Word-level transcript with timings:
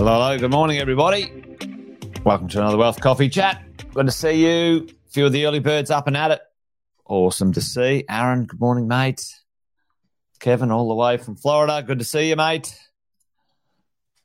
Hello, 0.00 0.14
hello. 0.14 0.38
Good 0.38 0.50
morning, 0.50 0.78
everybody. 0.78 1.30
Welcome 2.24 2.48
to 2.48 2.58
another 2.58 2.78
Wealth 2.78 3.02
Coffee 3.02 3.28
Chat. 3.28 3.62
Good 3.92 4.06
to 4.06 4.12
see 4.12 4.46
you. 4.46 4.88
A 4.88 5.10
few 5.10 5.26
of 5.26 5.32
the 5.32 5.44
early 5.44 5.58
birds 5.58 5.90
up 5.90 6.06
and 6.06 6.16
at 6.16 6.30
it. 6.30 6.40
Awesome 7.04 7.52
to 7.52 7.60
see. 7.60 8.06
Aaron, 8.08 8.46
good 8.46 8.58
morning, 8.58 8.88
mate. 8.88 9.22
Kevin, 10.38 10.70
all 10.70 10.88
the 10.88 10.94
way 10.94 11.18
from 11.18 11.36
Florida. 11.36 11.82
Good 11.86 11.98
to 11.98 12.06
see 12.06 12.30
you, 12.30 12.36
mate. 12.36 12.74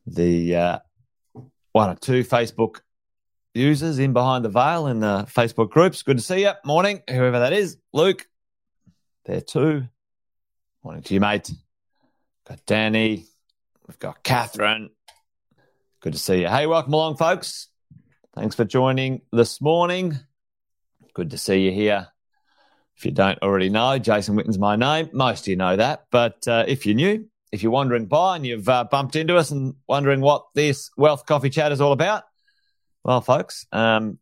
The 0.07 0.55
uh, 0.55 0.79
one 1.73 1.89
or 1.89 1.95
two 1.95 2.23
Facebook 2.23 2.79
users 3.53 3.99
in 3.99 4.13
behind 4.13 4.45
the 4.45 4.49
veil 4.49 4.87
in 4.87 5.01
the 5.01 5.27
Facebook 5.29 5.71
groups. 5.71 6.03
Good 6.03 6.19
to 6.19 6.23
see 6.23 6.43
you. 6.43 6.53
Morning, 6.63 7.03
whoever 7.09 7.39
that 7.39 7.51
is. 7.51 7.75
Luke, 7.91 8.25
there 9.25 9.41
too. 9.41 9.89
Morning 10.85 11.03
to 11.03 11.13
you, 11.13 11.19
mate. 11.19 11.51
Got 12.47 12.65
Danny. 12.65 13.25
We've 13.85 13.99
got 13.99 14.23
Catherine. 14.23 14.91
Good 16.05 16.13
to 16.13 16.19
see 16.19 16.41
you. 16.41 16.47
Hey, 16.47 16.67
welcome 16.67 16.93
along, 16.93 17.17
folks. 17.17 17.67
Thanks 18.35 18.53
for 18.53 18.63
joining 18.63 19.21
this 19.31 19.59
morning. 19.59 20.13
Good 21.15 21.31
to 21.31 21.37
see 21.39 21.65
you 21.65 21.71
here. 21.71 22.09
If 22.95 23.05
you 23.05 23.11
don't 23.11 23.41
already 23.41 23.69
know, 23.69 23.97
Jason 23.97 24.35
Witten's 24.35 24.59
my 24.59 24.75
name. 24.75 25.09
Most 25.13 25.45
of 25.45 25.47
you 25.47 25.55
know 25.55 25.75
that. 25.75 26.05
But 26.11 26.47
uh, 26.47 26.63
if 26.67 26.85
you're 26.85 26.93
new, 26.93 27.27
if 27.51 27.63
you're 27.63 27.71
wandering 27.71 28.05
by 28.05 28.35
and 28.35 28.45
you've 28.45 28.69
uh, 28.69 28.83
bumped 28.83 29.15
into 29.15 29.35
us 29.35 29.49
and 29.49 29.73
wondering 29.87 30.21
what 30.21 30.45
this 30.53 30.91
Wealth 30.95 31.25
Coffee 31.25 31.49
Chat 31.49 31.71
is 31.71 31.81
all 31.81 31.91
about, 31.91 32.21
well, 33.03 33.21
folks, 33.21 33.65
um, 33.71 34.19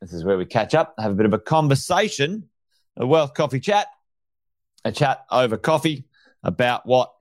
this 0.00 0.12
is 0.12 0.24
where 0.24 0.36
we 0.36 0.46
catch 0.46 0.74
up, 0.74 0.96
have 0.98 1.12
a 1.12 1.14
bit 1.14 1.26
of 1.26 1.32
a 1.32 1.38
conversation, 1.38 2.48
a 2.96 3.06
Wealth 3.06 3.34
Coffee 3.34 3.60
Chat, 3.60 3.86
a 4.84 4.90
chat 4.90 5.26
over 5.30 5.56
coffee 5.56 6.06
about 6.42 6.86
what 6.86 7.12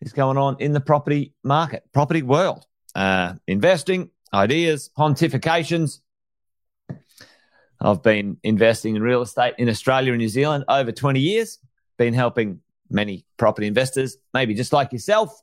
is 0.00 0.14
going 0.14 0.38
on 0.38 0.56
in 0.60 0.72
the 0.72 0.80
property 0.80 1.34
market, 1.44 1.84
property 1.92 2.22
world 2.22 2.64
uh, 2.96 3.34
investing, 3.46 4.10
ideas, 4.32 4.90
pontifications. 4.98 6.00
I've 7.78 8.02
been 8.02 8.38
investing 8.42 8.96
in 8.96 9.02
real 9.02 9.20
estate 9.20 9.54
in 9.58 9.68
Australia 9.68 10.12
and 10.12 10.18
New 10.18 10.30
Zealand 10.30 10.64
over 10.66 10.90
20 10.90 11.20
years, 11.20 11.58
been 11.98 12.14
helping 12.14 12.60
many 12.88 13.26
property 13.36 13.66
investors, 13.66 14.16
maybe 14.32 14.54
just 14.54 14.72
like 14.72 14.92
yourself, 14.92 15.38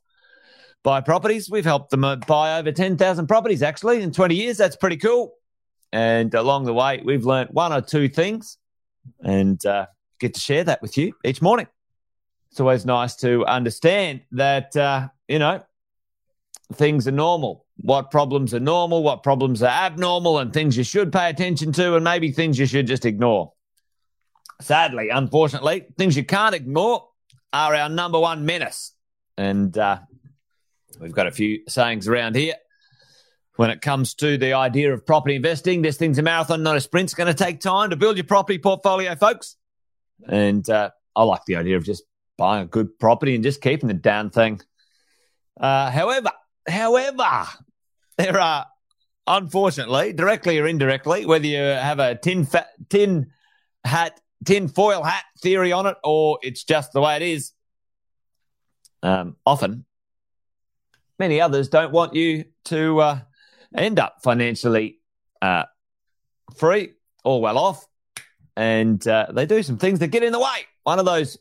buy 0.81 0.99
properties. 0.99 1.47
We've 1.47 1.63
helped 1.63 1.91
them 1.91 2.03
uh, 2.03 2.15
buy 2.15 2.57
over 2.57 2.71
10,000 2.71 3.27
properties 3.27 3.61
actually 3.61 4.01
in 4.01 4.11
20 4.11 4.33
years. 4.33 4.57
That's 4.57 4.75
pretty 4.75 4.97
cool. 4.97 5.35
And 5.91 6.33
along 6.33 6.65
the 6.65 6.73
way, 6.73 7.03
we've 7.05 7.23
learned 7.23 7.51
one 7.51 7.71
or 7.71 7.81
two 7.81 8.09
things 8.09 8.57
and 9.23 9.63
uh, 9.63 9.85
get 10.19 10.33
to 10.33 10.39
share 10.39 10.63
that 10.63 10.81
with 10.81 10.97
you 10.97 11.13
each 11.23 11.39
morning. 11.39 11.67
It's 12.49 12.59
always 12.59 12.83
nice 12.83 13.15
to 13.17 13.45
understand 13.45 14.21
that, 14.31 14.75
uh, 14.75 15.09
you 15.27 15.37
know, 15.37 15.63
things 16.73 17.07
are 17.07 17.11
normal, 17.11 17.65
what 17.77 18.11
problems 18.11 18.53
are 18.53 18.59
normal, 18.59 19.03
what 19.03 19.23
problems 19.23 19.61
are 19.61 19.69
abnormal, 19.69 20.39
and 20.39 20.53
things 20.53 20.77
you 20.77 20.83
should 20.83 21.11
pay 21.11 21.29
attention 21.29 21.71
to, 21.73 21.95
and 21.95 22.03
maybe 22.03 22.31
things 22.31 22.57
you 22.57 22.65
should 22.65 22.87
just 22.87 23.05
ignore. 23.05 23.53
Sadly, 24.61 25.09
unfortunately, 25.09 25.85
things 25.97 26.15
you 26.15 26.23
can't 26.23 26.55
ignore 26.55 27.07
are 27.51 27.75
our 27.75 27.89
number 27.89 28.19
one 28.19 28.45
menace. 28.45 28.93
And 29.37 29.77
uh, 29.77 29.99
we've 30.99 31.11
got 31.11 31.27
a 31.27 31.31
few 31.31 31.63
sayings 31.67 32.07
around 32.07 32.35
here. 32.35 32.55
When 33.55 33.69
it 33.69 33.81
comes 33.81 34.15
to 34.15 34.37
the 34.37 34.53
idea 34.53 34.93
of 34.93 35.05
property 35.05 35.35
investing, 35.35 35.83
this 35.83 35.97
thing's 35.97 36.17
a 36.17 36.23
marathon, 36.23 36.63
not 36.63 36.75
a 36.75 36.81
sprint. 36.81 37.05
It's 37.05 37.13
going 37.13 37.27
to 37.27 37.35
take 37.35 37.59
time 37.59 37.91
to 37.91 37.95
build 37.95 38.17
your 38.17 38.23
property 38.23 38.57
portfolio, 38.57 39.15
folks. 39.15 39.57
And 40.27 40.67
uh, 40.69 40.89
I 41.15 41.23
like 41.23 41.45
the 41.45 41.57
idea 41.57 41.77
of 41.77 41.83
just 41.83 42.03
buying 42.37 42.63
a 42.63 42.67
good 42.67 42.97
property 42.97 43.35
and 43.35 43.43
just 43.43 43.61
keeping 43.61 43.87
the 43.87 43.93
damn 43.93 44.31
thing. 44.31 44.61
Uh, 45.59 45.91
however, 45.91 46.31
However, 46.67 47.45
there 48.17 48.39
are, 48.39 48.65
unfortunately, 49.27 50.13
directly 50.13 50.59
or 50.59 50.67
indirectly, 50.67 51.25
whether 51.25 51.45
you 51.45 51.57
have 51.57 51.99
a 51.99 52.15
tin, 52.15 52.45
fa- 52.45 52.67
tin 52.89 53.31
hat, 53.83 54.19
tin 54.45 54.67
foil 54.67 55.03
hat 55.03 55.23
theory 55.41 55.71
on 55.71 55.85
it, 55.85 55.97
or 56.03 56.39
it's 56.41 56.63
just 56.63 56.93
the 56.93 57.01
way 57.01 57.15
it 57.15 57.21
is, 57.21 57.51
um, 59.01 59.35
often 59.45 59.85
many 61.19 61.39
others 61.39 61.69
don't 61.69 61.91
want 61.91 62.13
you 62.13 62.45
to 62.65 62.99
uh, 62.99 63.19
end 63.75 63.99
up 63.99 64.17
financially 64.23 64.99
uh, 65.41 65.63
free 66.57 66.93
or 67.23 67.41
well 67.41 67.57
off, 67.57 67.85
and 68.55 69.05
uh, 69.07 69.27
they 69.33 69.45
do 69.45 69.63
some 69.63 69.77
things 69.77 69.99
that 69.99 70.07
get 70.07 70.23
in 70.23 70.31
the 70.31 70.39
way. 70.39 70.65
One 70.83 70.99
of 70.99 71.05
those, 71.05 71.37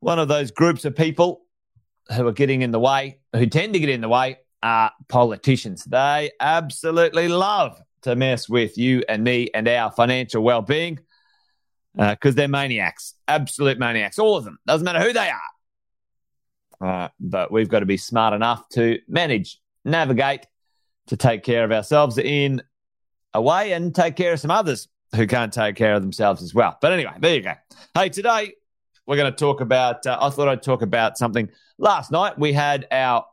one 0.00 0.18
of 0.18 0.28
those 0.28 0.50
groups 0.50 0.84
of 0.84 0.96
people 0.96 1.41
who 2.12 2.26
are 2.26 2.32
getting 2.32 2.62
in 2.62 2.70
the 2.70 2.80
way, 2.80 3.18
who 3.32 3.46
tend 3.46 3.74
to 3.74 3.80
get 3.80 3.88
in 3.88 4.00
the 4.00 4.08
way, 4.08 4.38
are 4.62 4.92
politicians. 5.08 5.84
They 5.84 6.30
absolutely 6.40 7.28
love 7.28 7.80
to 8.02 8.16
mess 8.16 8.48
with 8.48 8.78
you 8.78 9.02
and 9.08 9.24
me 9.24 9.50
and 9.54 9.66
our 9.68 9.90
financial 9.90 10.42
well 10.42 10.62
being 10.62 10.98
because 11.94 12.34
uh, 12.34 12.36
they're 12.36 12.48
maniacs, 12.48 13.14
absolute 13.28 13.78
maniacs, 13.78 14.18
all 14.18 14.36
of 14.36 14.44
them. 14.44 14.58
Doesn't 14.66 14.84
matter 14.84 15.00
who 15.00 15.12
they 15.12 15.30
are. 15.30 15.40
Uh, 16.80 17.08
but 17.20 17.52
we've 17.52 17.68
got 17.68 17.80
to 17.80 17.86
be 17.86 17.96
smart 17.96 18.34
enough 18.34 18.68
to 18.70 18.98
manage, 19.08 19.60
navigate, 19.84 20.46
to 21.08 21.16
take 21.16 21.42
care 21.42 21.64
of 21.64 21.72
ourselves 21.72 22.18
in 22.18 22.62
a 23.34 23.42
way 23.42 23.72
and 23.72 23.94
take 23.94 24.16
care 24.16 24.32
of 24.32 24.40
some 24.40 24.50
others 24.50 24.88
who 25.14 25.26
can't 25.26 25.52
take 25.52 25.76
care 25.76 25.94
of 25.94 26.02
themselves 26.02 26.42
as 26.42 26.54
well. 26.54 26.76
But 26.80 26.92
anyway, 26.92 27.12
there 27.20 27.34
you 27.34 27.42
go. 27.42 27.54
Hey, 27.94 28.08
today 28.08 28.54
we're 29.06 29.16
going 29.16 29.32
to 29.32 29.36
talk 29.36 29.60
about, 29.60 30.06
uh, 30.06 30.18
I 30.20 30.30
thought 30.30 30.48
I'd 30.48 30.62
talk 30.62 30.82
about 30.82 31.18
something. 31.18 31.48
Last 31.78 32.10
night 32.10 32.38
we 32.38 32.52
had 32.52 32.86
our 32.90 33.26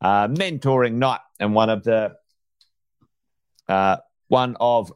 uh, 0.00 0.28
mentoring 0.28 0.94
night, 0.94 1.20
and 1.40 1.54
one 1.54 1.70
of 1.70 1.84
the, 1.84 2.16
uh, 3.68 3.96
one 4.28 4.56
of 4.60 4.92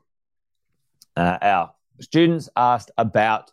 uh, 1.17 1.39
our 1.41 1.73
students 2.01 2.49
asked 2.57 2.91
about 2.99 3.53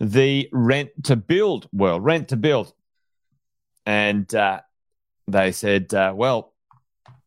the 0.00 0.48
rent 0.52 0.90
to 1.04 1.16
build 1.16 1.68
world, 1.72 2.04
rent 2.04 2.28
to 2.28 2.36
build. 2.36 2.72
And 3.86 4.32
uh, 4.34 4.60
they 5.26 5.52
said, 5.52 5.92
uh, 5.94 6.12
well, 6.14 6.52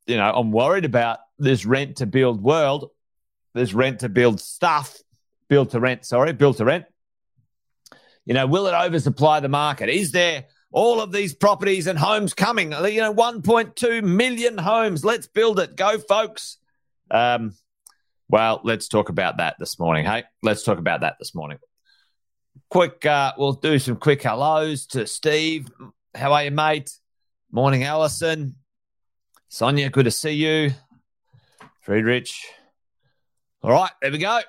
you 0.06 0.18
know, 0.18 0.32
I'm 0.32 0.52
worried 0.52 0.86
about 0.86 1.20
this 1.40 1.66
rent 1.66 1.98
to 1.98 2.06
build 2.06 2.42
world, 2.42 2.92
this 3.54 3.74
rent 3.74 4.00
to 4.02 4.10
build 4.10 4.40
stuff, 4.40 4.98
build 5.50 5.72
to 5.72 5.80
rent, 5.80 6.06
sorry, 6.06 6.34
build 6.34 6.58
to 6.58 6.66
rent. 6.66 6.86
You 8.26 8.34
know, 8.34 8.48
will 8.48 8.68
it 8.68 8.74
oversupply 8.74 9.40
the 9.40 9.50
market? 9.50 9.90
Is 9.90 10.12
there 10.12 10.46
all 10.72 11.02
of 11.02 11.12
these 11.12 11.34
properties 11.34 11.88
and 11.88 11.98
homes 11.98 12.34
coming? 12.34 12.72
You 12.72 13.02
know, 13.02 13.14
1.2 13.14 14.04
million 14.04 14.58
homes. 14.58 15.04
Let's 15.04 15.28
build 15.28 15.60
it. 15.60 15.76
Go, 15.76 15.98
folks. 15.98 16.58
Um, 17.10 17.56
well, 18.30 18.62
let's 18.64 18.88
talk 18.88 19.10
about 19.10 19.38
that 19.38 19.56
this 19.60 19.80
morning. 19.80 20.06
Hey, 20.06 20.24
let's 20.42 20.64
talk 20.64 20.78
about 20.78 21.02
that 21.02 21.16
this 21.20 21.36
morning. 21.36 21.58
Quick, 22.70 23.06
uh, 23.06 23.34
we'll 23.38 23.54
do 23.54 23.80
some 23.80 23.98
quick 23.98 24.22
hellos 24.22 24.86
to 24.88 25.06
Steve. 25.06 25.68
How 26.16 26.32
are 26.34 26.46
you, 26.46 26.52
mate? 26.52 26.92
Morning, 27.52 27.84
Allison. 27.84 28.56
Sonia, 29.50 29.90
good 29.90 30.06
to 30.06 30.12
see 30.12 30.32
you. 30.32 30.72
Friedrich. 31.82 32.30
All 33.64 33.72
right, 33.72 33.92
there 34.02 34.12
we 34.12 34.18
go. 34.18 34.40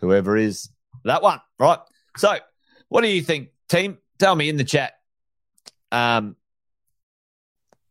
Whoever 0.00 0.36
is 0.36 0.68
that 1.04 1.22
one, 1.22 1.40
right? 1.58 1.78
So, 2.16 2.36
what 2.88 3.02
do 3.02 3.08
you 3.08 3.22
think, 3.22 3.48
team? 3.68 3.98
Tell 4.18 4.34
me 4.34 4.48
in 4.48 4.56
the 4.56 4.64
chat. 4.64 4.94
Um, 5.92 6.36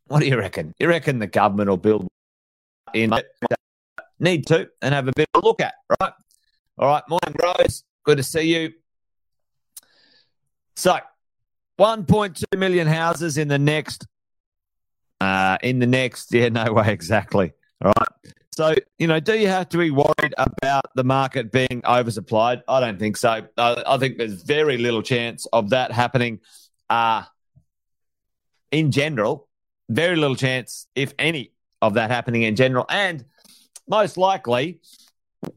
what 0.08 0.20
do 0.20 0.28
you 0.28 0.38
reckon? 0.38 0.74
You 0.80 0.88
reckon 0.88 1.20
the 1.20 1.28
government 1.28 1.70
will 1.70 1.78
build 1.78 2.08
in 2.94 3.12
need 4.20 4.48
to 4.48 4.70
and 4.82 4.94
have 4.94 5.08
a 5.08 5.12
bit 5.16 5.28
of 5.34 5.44
a 5.44 5.46
look 5.46 5.62
at, 5.62 5.74
right? 6.00 6.14
All 6.78 6.88
right, 6.88 7.04
morning, 7.10 7.36
Rose. 7.42 7.84
Good 8.04 8.18
to 8.18 8.24
see 8.24 8.54
you. 8.54 8.74
So, 10.76 10.98
1.2 11.80 12.58
million 12.58 12.88
houses 12.88 13.38
in 13.38 13.48
the 13.48 13.60
next, 13.60 14.06
uh, 15.22 15.58
in 15.64 15.80
the 15.80 15.88
next, 15.88 16.34
yeah, 16.34 16.50
no 16.50 16.74
way 16.74 16.92
exactly. 16.92 17.54
All 17.84 17.94
right. 17.98 18.34
So, 18.56 18.74
you 18.98 19.08
know, 19.08 19.20
do 19.20 19.38
you 19.38 19.48
have 19.48 19.68
to 19.70 19.78
be 19.78 19.92
worried 19.92 20.34
about 20.38 20.86
the 20.96 21.04
market 21.04 21.52
being 21.52 21.82
oversupplied? 21.84 22.62
I 22.70 22.80
don't 22.80 22.98
think 22.98 23.18
so. 23.18 23.46
I, 23.58 23.84
I 23.86 23.98
think 23.98 24.18
there's 24.18 24.44
very 24.44 24.78
little 24.78 25.02
chance 25.02 25.46
of 25.52 25.72
that 25.72 25.92
happening 25.92 26.40
uh, 26.90 27.24
in 28.72 28.92
general. 28.92 29.50
Very 29.90 30.16
little 30.16 30.38
chance, 30.38 30.88
if 30.96 31.14
any, 31.20 31.52
of 31.82 31.96
that 31.96 32.10
happening 32.12 32.44
in 32.44 32.56
general. 32.56 32.86
And 32.88 33.26
most 33.90 34.16
likely, 34.16 34.80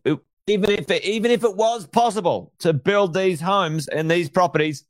even 0.05 0.71
if 0.71 0.91
it, 0.91 1.05
even 1.05 1.31
if 1.31 1.45
it 1.45 1.55
was 1.55 1.87
possible 1.87 2.53
to 2.59 2.73
build 2.73 3.15
these 3.15 3.41
homes 3.41 3.87
and 3.87 4.11
these 4.11 4.29
properties, 4.29 4.85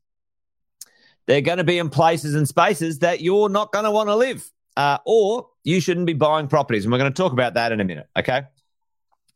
they're 1.26 1.42
going 1.42 1.58
to 1.58 1.64
be 1.64 1.76
in 1.76 1.90
places 1.90 2.34
and 2.34 2.48
spaces 2.48 3.00
that 3.00 3.20
you're 3.20 3.50
not 3.50 3.70
going 3.70 3.84
to 3.84 3.90
want 3.90 4.08
to 4.08 4.16
live 4.16 4.50
uh, 4.78 4.96
or 5.04 5.48
you 5.68 5.82
shouldn't 5.82 6.06
be 6.06 6.14
buying 6.14 6.48
properties. 6.48 6.86
And 6.86 6.92
we're 6.92 6.98
going 6.98 7.12
to 7.12 7.22
talk 7.22 7.32
about 7.32 7.54
that 7.54 7.72
in 7.72 7.80
a 7.80 7.84
minute, 7.84 8.08
okay? 8.18 8.44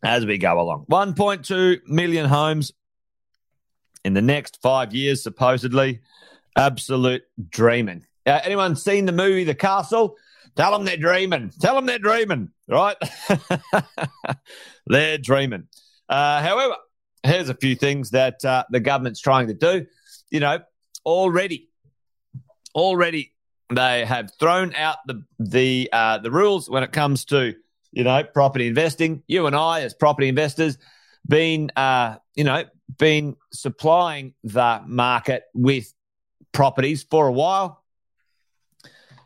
As 0.02 0.24
we 0.24 0.38
go 0.38 0.58
along. 0.58 0.86
1.2 0.90 1.86
million 1.86 2.26
homes 2.26 2.72
in 4.02 4.14
the 4.14 4.22
next 4.22 4.62
five 4.62 4.94
years, 4.94 5.22
supposedly. 5.22 6.00
Absolute 6.56 7.22
dreaming. 7.50 8.06
Uh, 8.24 8.40
anyone 8.44 8.76
seen 8.76 9.04
the 9.04 9.12
movie 9.12 9.44
The 9.44 9.54
Castle? 9.54 10.16
Tell 10.56 10.72
them 10.72 10.86
they're 10.86 10.96
dreaming. 10.96 11.52
Tell 11.60 11.74
them 11.74 11.84
they're 11.84 11.98
dreaming, 11.98 12.48
right? 12.66 12.96
they're 14.86 15.18
dreaming. 15.18 15.68
Uh, 16.08 16.40
however, 16.40 16.76
here's 17.24 17.50
a 17.50 17.54
few 17.54 17.74
things 17.74 18.10
that 18.12 18.42
uh, 18.42 18.64
the 18.70 18.80
government's 18.80 19.20
trying 19.20 19.48
to 19.48 19.54
do. 19.54 19.84
You 20.30 20.40
know, 20.40 20.60
already, 21.04 21.68
already 22.74 23.34
they 23.76 24.04
have 24.04 24.32
thrown 24.38 24.74
out 24.74 24.98
the 25.06 25.24
the 25.38 25.88
uh, 25.92 26.18
the 26.18 26.30
rules 26.30 26.68
when 26.68 26.82
it 26.82 26.92
comes 26.92 27.24
to 27.26 27.54
you 27.92 28.04
know 28.04 28.24
property 28.24 28.66
investing. 28.66 29.22
You 29.26 29.46
and 29.46 29.56
I, 29.56 29.82
as 29.82 29.94
property 29.94 30.28
investors, 30.28 30.78
been 31.26 31.70
uh, 31.76 32.16
you 32.34 32.44
know 32.44 32.64
been 32.98 33.36
supplying 33.52 34.34
the 34.44 34.82
market 34.86 35.44
with 35.54 35.92
properties 36.52 37.02
for 37.02 37.26
a 37.26 37.32
while. 37.32 37.82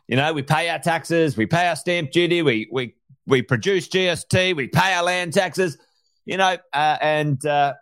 You 0.07 0.15
know, 0.15 0.31
we 0.31 0.41
pay 0.41 0.69
our 0.69 0.79
taxes, 0.79 1.35
we 1.35 1.45
pay 1.45 1.67
our 1.67 1.75
stamp 1.75 2.11
duty, 2.11 2.41
we 2.41 2.67
we 2.71 2.95
we 3.25 3.41
produce 3.41 3.89
GST, 3.89 4.55
we 4.55 4.67
pay 4.67 4.93
our 4.93 5.03
land 5.03 5.33
taxes. 5.33 5.77
You 6.25 6.37
know, 6.37 6.57
uh, 6.73 6.97
and 7.01 7.45
uh, 7.45 7.73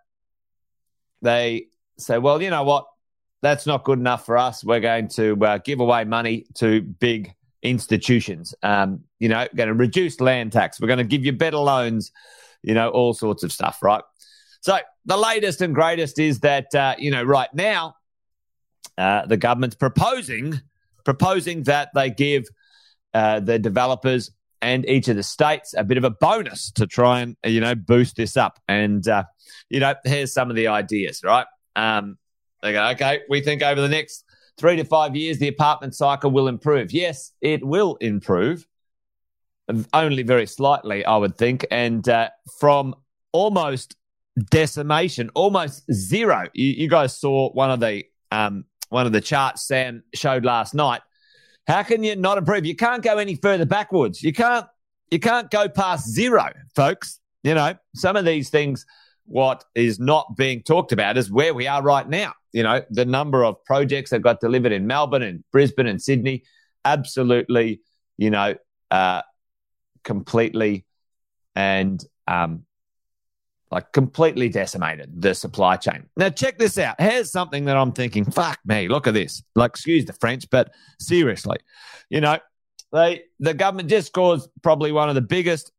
they 1.21 1.67
say, 1.97 2.17
well, 2.17 2.41
you 2.41 2.49
know 2.49 2.63
what? 2.63 2.85
That's 3.45 3.67
not 3.67 3.83
good 3.83 3.99
enough 3.99 4.25
for 4.25 4.39
us. 4.39 4.63
We're 4.63 4.79
going 4.79 5.07
to 5.09 5.37
uh, 5.45 5.59
give 5.59 5.79
away 5.79 6.03
money 6.03 6.47
to 6.55 6.81
big 6.81 7.31
institutions. 7.61 8.55
Um, 8.63 9.03
you 9.19 9.29
know, 9.29 9.47
going 9.55 9.67
to 9.67 9.75
reduce 9.75 10.19
land 10.19 10.51
tax. 10.51 10.81
We're 10.81 10.87
going 10.87 10.97
to 10.97 11.03
give 11.03 11.23
you 11.23 11.31
better 11.31 11.57
loans. 11.57 12.11
You 12.63 12.73
know, 12.73 12.89
all 12.89 13.13
sorts 13.13 13.43
of 13.43 13.51
stuff, 13.51 13.83
right? 13.83 14.01
So 14.61 14.79
the 15.05 15.15
latest 15.15 15.61
and 15.61 15.75
greatest 15.75 16.17
is 16.17 16.39
that 16.39 16.73
uh, 16.73 16.95
you 16.97 17.11
know 17.11 17.21
right 17.21 17.53
now 17.53 17.93
uh, 18.97 19.27
the 19.27 19.37
government's 19.37 19.75
proposing 19.75 20.59
proposing 21.03 21.61
that 21.65 21.89
they 21.93 22.09
give 22.09 22.45
uh, 23.13 23.41
the 23.41 23.59
developers 23.59 24.31
and 24.59 24.89
each 24.89 25.07
of 25.07 25.17
the 25.17 25.21
states 25.21 25.75
a 25.77 25.83
bit 25.83 25.99
of 25.99 26.03
a 26.03 26.09
bonus 26.09 26.71
to 26.71 26.87
try 26.87 27.19
and 27.19 27.37
you 27.45 27.61
know 27.61 27.75
boost 27.75 28.15
this 28.15 28.37
up. 28.37 28.57
And 28.67 29.07
uh, 29.07 29.25
you 29.69 29.81
know, 29.81 29.93
here's 30.03 30.33
some 30.33 30.49
of 30.49 30.55
the 30.55 30.65
ideas, 30.69 31.21
right? 31.23 31.45
Um, 31.75 32.17
they 32.61 32.73
go, 32.73 32.87
okay, 32.89 33.21
we 33.29 33.41
think 33.41 33.61
over 33.61 33.81
the 33.81 33.89
next 33.89 34.25
three 34.57 34.75
to 34.75 34.83
five 34.83 35.15
years, 35.15 35.37
the 35.39 35.47
apartment 35.47 35.95
cycle 35.95 36.31
will 36.31 36.47
improve. 36.47 36.91
Yes, 36.91 37.31
it 37.41 37.65
will 37.65 37.95
improve, 37.97 38.67
only 39.93 40.23
very 40.23 40.47
slightly, 40.47 41.05
I 41.05 41.17
would 41.17 41.37
think. 41.37 41.65
And 41.71 42.07
uh, 42.07 42.29
from 42.59 42.95
almost 43.31 43.95
decimation, 44.49 45.29
almost 45.35 45.91
zero. 45.91 46.47
You, 46.53 46.71
you, 46.71 46.89
guys 46.89 47.17
saw 47.17 47.51
one 47.51 47.71
of 47.71 47.79
the 47.79 48.03
um, 48.31 48.65
one 48.89 49.05
of 49.05 49.11
the 49.11 49.21
charts 49.21 49.67
Sam 49.67 50.03
showed 50.13 50.45
last 50.45 50.73
night. 50.73 51.01
How 51.67 51.83
can 51.83 52.03
you 52.03 52.15
not 52.15 52.37
improve? 52.37 52.65
You 52.65 52.75
can't 52.75 53.03
go 53.03 53.17
any 53.17 53.35
further 53.35 53.65
backwards. 53.65 54.21
You 54.21 54.33
can't 54.33 54.67
you 55.11 55.19
can't 55.19 55.49
go 55.49 55.69
past 55.69 56.09
zero, 56.09 56.49
folks. 56.75 57.19
You 57.43 57.53
know, 57.53 57.75
some 57.93 58.15
of 58.15 58.25
these 58.25 58.49
things 58.49 58.85
what 59.25 59.63
is 59.73 59.99
not 59.99 60.35
being 60.37 60.61
talked 60.61 60.91
about 60.91 61.17
is 61.17 61.31
where 61.31 61.53
we 61.53 61.67
are 61.67 61.81
right 61.81 62.07
now. 62.07 62.33
You 62.53 62.63
know, 62.63 62.83
the 62.89 63.05
number 63.05 63.43
of 63.43 63.63
projects 63.65 64.11
that 64.11 64.21
got 64.21 64.39
delivered 64.39 64.71
in 64.71 64.87
Melbourne 64.87 65.23
and 65.23 65.43
Brisbane 65.51 65.87
and 65.87 66.01
Sydney, 66.01 66.43
absolutely, 66.85 67.81
you 68.17 68.29
know, 68.29 68.55
uh, 68.91 69.21
completely 70.03 70.85
and 71.55 72.03
um, 72.27 72.65
like 73.71 73.91
completely 73.91 74.47
decimated 74.47 75.21
the 75.21 75.33
supply 75.33 75.75
chain. 75.75 76.05
Now, 76.15 76.29
check 76.29 76.57
this 76.57 76.77
out. 76.77 76.95
Here's 76.99 77.31
something 77.31 77.65
that 77.65 77.75
I'm 77.75 77.91
thinking, 77.91 78.23
fuck 78.23 78.59
me, 78.65 78.87
look 78.87 79.07
at 79.07 79.13
this. 79.13 79.43
Like, 79.55 79.71
excuse 79.71 80.05
the 80.05 80.13
French, 80.13 80.49
but 80.49 80.71
seriously, 80.99 81.57
you 82.09 82.21
know, 82.21 82.37
they, 82.93 83.23
the 83.39 83.53
government 83.53 83.89
just 83.89 84.13
caused 84.13 84.49
probably 84.61 84.91
one 84.91 85.09
of 85.09 85.15
the 85.15 85.21
biggest, 85.21 85.71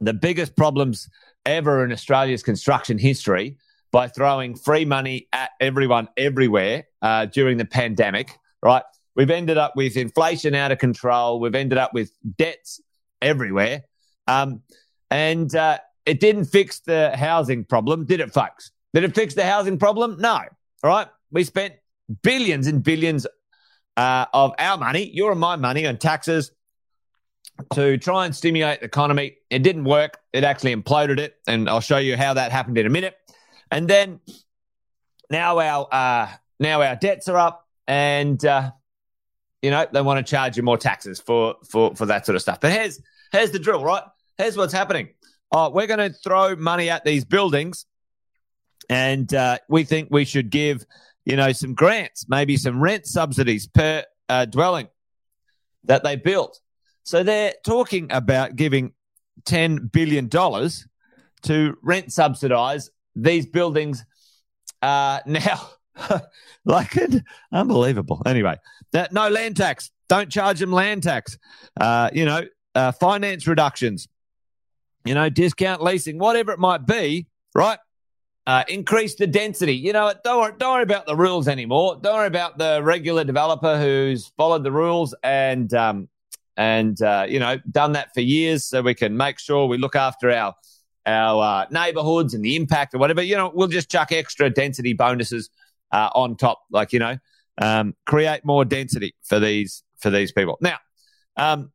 the 0.00 0.14
biggest 0.14 0.56
problems 0.56 1.08
ever 1.46 1.84
in 1.84 1.92
Australia's 1.92 2.42
construction 2.42 2.98
history 2.98 3.58
by 3.92 4.08
throwing 4.08 4.56
free 4.56 4.84
money 4.84 5.28
at 5.32 5.50
everyone 5.60 6.08
everywhere 6.16 6.84
uh, 7.02 7.26
during 7.26 7.58
the 7.58 7.64
pandemic, 7.64 8.36
right? 8.62 8.82
We've 9.14 9.30
ended 9.30 9.56
up 9.56 9.76
with 9.76 9.96
inflation 9.96 10.54
out 10.54 10.72
of 10.72 10.78
control. 10.78 11.38
We've 11.38 11.54
ended 11.54 11.78
up 11.78 11.94
with 11.94 12.10
debts 12.36 12.80
everywhere. 13.22 13.84
Um, 14.26 14.62
and 15.10 15.54
uh, 15.54 15.78
it 16.06 16.18
didn't 16.18 16.46
fix 16.46 16.80
the 16.80 17.16
housing 17.16 17.64
problem, 17.64 18.04
did 18.04 18.20
it, 18.20 18.32
folks? 18.32 18.72
Did 18.92 19.04
it 19.04 19.14
fix 19.14 19.34
the 19.34 19.44
housing 19.44 19.78
problem? 19.78 20.16
No. 20.18 20.40
All 20.82 20.90
right. 20.90 21.08
We 21.30 21.44
spent 21.44 21.74
billions 22.22 22.66
and 22.66 22.82
billions 22.82 23.26
uh, 23.96 24.26
of 24.32 24.54
our 24.58 24.76
money, 24.76 25.10
your 25.12 25.30
and 25.30 25.40
my 25.40 25.56
money, 25.56 25.86
on 25.86 25.98
taxes 25.98 26.50
to 27.74 27.98
try 27.98 28.26
and 28.26 28.34
stimulate 28.34 28.80
the 28.80 28.86
economy. 28.86 29.36
It 29.50 29.62
didn't 29.62 29.84
work. 29.84 30.18
It 30.32 30.44
actually 30.44 30.74
imploded 30.74 31.18
it. 31.18 31.36
And 31.46 31.68
I'll 31.68 31.80
show 31.80 31.98
you 31.98 32.16
how 32.16 32.34
that 32.34 32.52
happened 32.52 32.78
in 32.78 32.86
a 32.86 32.90
minute. 32.90 33.16
And 33.70 33.88
then 33.88 34.20
now 35.30 35.58
our 35.58 35.88
uh, 35.90 36.28
now 36.60 36.82
our 36.82 36.96
debts 36.96 37.28
are 37.28 37.38
up 37.38 37.66
and 37.86 38.44
uh, 38.44 38.70
you 39.62 39.70
know, 39.70 39.86
they 39.90 40.02
want 40.02 40.24
to 40.24 40.30
charge 40.30 40.56
you 40.56 40.62
more 40.62 40.78
taxes 40.78 41.20
for 41.20 41.56
for 41.68 41.94
for 41.94 42.06
that 42.06 42.26
sort 42.26 42.36
of 42.36 42.42
stuff. 42.42 42.60
But 42.60 42.72
here's 42.72 43.00
here's 43.32 43.50
the 43.50 43.58
drill, 43.58 43.84
right? 43.84 44.02
Here's 44.36 44.56
what's 44.56 44.72
happening 44.72 45.08
oh, 45.54 45.70
we're 45.70 45.86
going 45.86 46.00
to 46.00 46.10
throw 46.10 46.56
money 46.56 46.90
at 46.90 47.04
these 47.04 47.24
buildings 47.24 47.86
and 48.90 49.32
uh, 49.32 49.58
we 49.68 49.84
think 49.84 50.08
we 50.10 50.24
should 50.24 50.50
give, 50.50 50.84
you 51.24 51.36
know, 51.36 51.52
some 51.52 51.74
grants, 51.74 52.26
maybe 52.28 52.56
some 52.56 52.80
rent 52.80 53.06
subsidies 53.06 53.66
per 53.68 54.04
uh, 54.28 54.44
dwelling 54.46 54.88
that 55.84 56.02
they 56.02 56.16
built. 56.16 56.60
So 57.04 57.22
they're 57.22 57.54
talking 57.64 58.10
about 58.10 58.56
giving 58.56 58.92
$10 59.44 59.92
billion 59.92 60.28
to 60.28 61.78
rent 61.82 62.12
subsidize 62.12 62.90
these 63.14 63.46
buildings 63.46 64.04
uh, 64.82 65.20
now. 65.26 65.70
like 66.64 66.96
it, 66.96 67.22
unbelievable. 67.52 68.20
Anyway, 68.26 68.56
that 68.92 69.12
no 69.12 69.28
land 69.28 69.56
tax. 69.56 69.90
Don't 70.08 70.28
charge 70.28 70.58
them 70.58 70.72
land 70.72 71.04
tax. 71.04 71.38
Uh, 71.80 72.10
you 72.12 72.24
know, 72.24 72.42
uh, 72.74 72.90
finance 72.90 73.46
reductions 73.46 74.08
you 75.04 75.14
know, 75.14 75.28
discount 75.28 75.82
leasing, 75.82 76.18
whatever 76.18 76.52
it 76.52 76.58
might 76.58 76.86
be, 76.86 77.26
right? 77.54 77.78
Uh, 78.46 78.64
increase 78.68 79.14
the 79.14 79.26
density. 79.26 79.74
You 79.74 79.92
know, 79.92 80.12
don't 80.22 80.40
worry, 80.40 80.52
don't 80.58 80.74
worry 80.74 80.82
about 80.82 81.06
the 81.06 81.16
rules 81.16 81.48
anymore. 81.48 81.98
Don't 82.02 82.14
worry 82.14 82.26
about 82.26 82.58
the 82.58 82.80
regular 82.82 83.24
developer 83.24 83.78
who's 83.78 84.32
followed 84.36 84.64
the 84.64 84.72
rules 84.72 85.14
and 85.22 85.72
um, 85.74 86.08
and 86.56 87.00
uh, 87.02 87.26
you 87.28 87.38
know 87.38 87.58
done 87.70 87.92
that 87.92 88.12
for 88.14 88.20
years, 88.20 88.64
so 88.64 88.82
we 88.82 88.94
can 88.94 89.16
make 89.16 89.38
sure 89.38 89.66
we 89.66 89.78
look 89.78 89.96
after 89.96 90.30
our 90.30 90.54
our 91.06 91.42
uh, 91.42 91.66
neighborhoods 91.70 92.34
and 92.34 92.44
the 92.44 92.56
impact 92.56 92.94
or 92.94 92.98
whatever. 92.98 93.22
You 93.22 93.36
know, 93.36 93.50
we'll 93.54 93.68
just 93.68 93.90
chuck 93.90 94.12
extra 94.12 94.50
density 94.50 94.92
bonuses 94.92 95.50
uh, 95.92 96.10
on 96.14 96.36
top, 96.36 96.62
like 96.70 96.92
you 96.92 96.98
know, 96.98 97.18
um, 97.58 97.94
create 98.06 98.44
more 98.44 98.64
density 98.64 99.14
for 99.22 99.38
these 99.40 99.82
for 99.98 100.10
these 100.10 100.32
people. 100.32 100.58
Now, 100.60 100.78
um, 101.36 101.72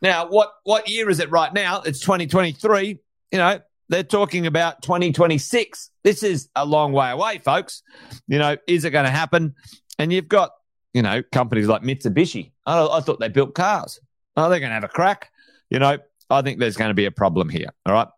now, 0.00 0.28
what, 0.28 0.52
what 0.64 0.88
year 0.88 1.10
is 1.10 1.20
it 1.20 1.30
right 1.30 1.52
now? 1.52 1.82
It's 1.82 2.00
2023. 2.00 2.98
You 3.32 3.38
know, 3.38 3.60
they're 3.88 4.02
talking 4.02 4.46
about 4.46 4.82
2026. 4.82 5.90
This 6.04 6.22
is 6.22 6.48
a 6.54 6.64
long 6.64 6.92
way 6.92 7.10
away, 7.10 7.38
folks. 7.38 7.82
You 8.26 8.38
know, 8.38 8.56
is 8.66 8.84
it 8.84 8.90
going 8.90 9.06
to 9.06 9.10
happen? 9.10 9.54
And 9.98 10.12
you've 10.12 10.28
got, 10.28 10.52
you 10.98 11.02
know, 11.02 11.22
companies 11.30 11.68
like 11.68 11.82
Mitsubishi. 11.82 12.50
I, 12.66 12.84
I 12.84 13.00
thought 13.00 13.20
they 13.20 13.28
built 13.28 13.54
cars. 13.54 14.00
Oh, 14.36 14.50
they're 14.50 14.58
going 14.58 14.70
to 14.70 14.74
have 14.74 14.82
a 14.82 14.88
crack. 14.88 15.30
You 15.70 15.78
know, 15.78 15.98
I 16.28 16.42
think 16.42 16.58
there's 16.58 16.76
going 16.76 16.90
to 16.90 16.94
be 16.94 17.04
a 17.04 17.12
problem 17.12 17.48
here. 17.48 17.68
All 17.86 17.92
right. 17.92 18.08